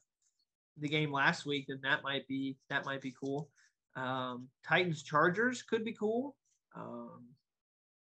[0.77, 3.49] the game last week, then that might be that might be cool.
[3.95, 6.35] Um, Titans Chargers could be cool.
[6.75, 7.25] Um,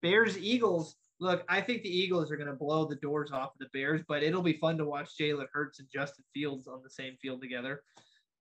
[0.03, 3.59] Bears Eagles look, I think the Eagles are going to blow the doors off of
[3.61, 6.91] the Bears, but it'll be fun to watch Jalen Hurts and Justin Fields on the
[6.91, 7.85] same field together.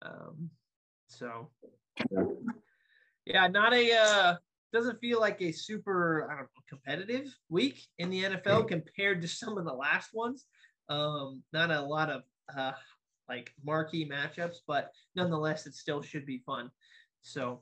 [0.01, 0.49] Um,
[1.07, 1.49] so,
[3.25, 4.35] yeah, not a uh,
[4.73, 9.27] doesn't feel like a super I don't know competitive week in the NFL compared to
[9.27, 10.45] some of the last ones.
[10.89, 12.23] Um, not a lot of
[12.55, 12.73] uh,
[13.29, 16.69] like marquee matchups, but nonetheless, it still should be fun.
[17.21, 17.61] So,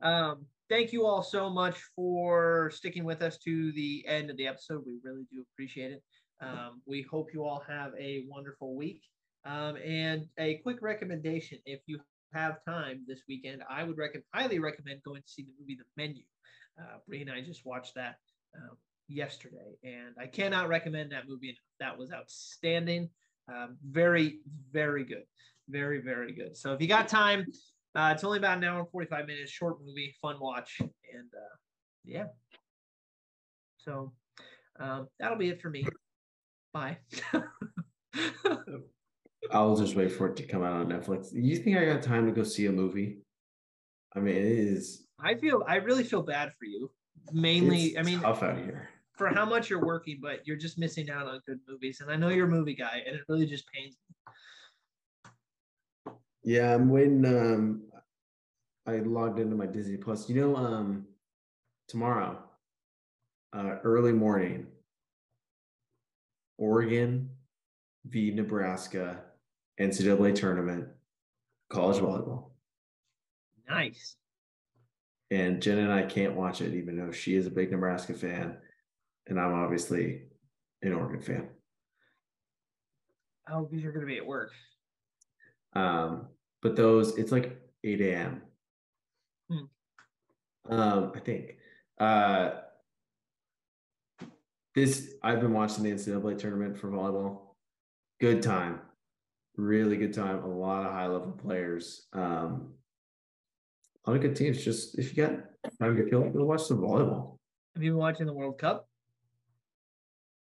[0.00, 4.46] um, thank you all so much for sticking with us to the end of the
[4.46, 4.82] episode.
[4.86, 6.02] We really do appreciate it.
[6.40, 9.02] Um, we hope you all have a wonderful week.
[9.44, 12.00] Um, and a quick recommendation if you
[12.34, 15.84] have time this weekend, I would rec- highly recommend going to see the movie The
[15.96, 16.22] Menu.
[16.78, 18.16] Uh, and I just watched that
[18.54, 18.76] um,
[19.08, 21.56] yesterday, and I cannot recommend that movie.
[21.80, 23.08] That was outstanding.
[23.48, 24.40] Um, very,
[24.72, 25.24] very good.
[25.68, 26.56] Very, very good.
[26.56, 27.46] So if you got time,
[27.96, 30.76] uh, it's only about an hour and 45 minutes, short movie, fun watch.
[30.80, 31.56] And uh,
[32.04, 32.26] yeah.
[33.78, 34.12] So
[34.78, 35.86] um, that'll be it for me.
[36.72, 36.98] Bye.
[39.50, 41.28] I'll just wait for it to come out on Netflix.
[41.32, 43.22] You think I got time to go see a movie?
[44.14, 45.06] I mean, it is.
[45.20, 46.90] I feel, I really feel bad for you.
[47.32, 51.10] Mainly, I mean, tough out here for how much you're working, but you're just missing
[51.10, 52.00] out on good movies.
[52.00, 54.15] And I know you're a movie guy, and it really just pains me.
[56.46, 57.24] Yeah, I'm waiting.
[57.26, 57.82] Um,
[58.86, 60.30] I logged into my Disney Plus.
[60.30, 61.06] You know, um,
[61.88, 62.38] tomorrow,
[63.52, 64.68] uh, early morning,
[66.56, 67.30] Oregon
[68.06, 69.24] v Nebraska
[69.80, 70.86] NCAA tournament,
[71.68, 72.50] college volleyball.
[73.68, 74.14] Nice.
[75.32, 78.56] And Jen and I can't watch it, even though she is a big Nebraska fan,
[79.26, 80.22] and I'm obviously
[80.82, 81.48] an Oregon fan.
[83.50, 84.52] Oh, because you're going to be at work.
[85.74, 86.28] Um,
[86.66, 88.42] but those it's like 8 a.m.
[89.48, 90.72] Hmm.
[90.72, 91.58] Um, I think.
[91.96, 92.50] Uh,
[94.74, 97.54] this I've been watching the NCAA tournament for volleyball.
[98.20, 98.80] Good time,
[99.56, 100.42] really good time.
[100.42, 102.08] A lot of high level players.
[102.12, 102.74] Um,
[104.04, 104.64] a lot of good teams.
[104.64, 105.36] Just if you got
[105.80, 107.38] time to kill, go watch some volleyball.
[107.76, 108.88] Have you been watching the World Cup?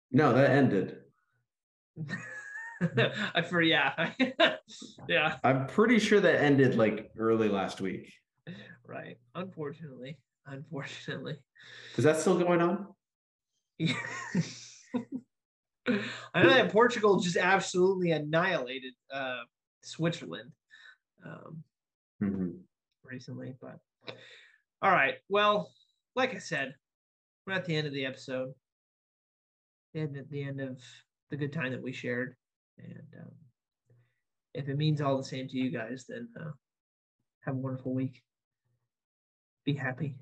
[0.10, 1.00] No, that ended.
[3.36, 4.12] I for yeah,
[5.08, 5.38] yeah.
[5.44, 8.12] I'm pretty sure that ended like early last week.
[8.86, 9.18] Right.
[9.36, 11.38] Unfortunately, unfortunately.
[11.98, 12.88] Is that still going on?
[13.78, 13.94] Yeah.
[16.34, 19.42] I know that Portugal just absolutely annihilated uh,
[19.84, 20.52] Switzerland
[21.26, 21.64] um,
[22.22, 22.50] mm-hmm.
[23.04, 23.80] recently, but
[24.82, 25.16] all right.
[25.30, 25.72] Well,
[26.16, 26.74] like I said,
[27.46, 28.54] we're at the end of the episode,
[29.94, 30.80] and at the end of
[31.30, 32.36] the good time that we shared.
[32.78, 33.32] And um,
[34.54, 36.52] if it means all the same to you guys, then uh,
[37.42, 38.22] have a wonderful week.
[39.66, 40.16] Be happy.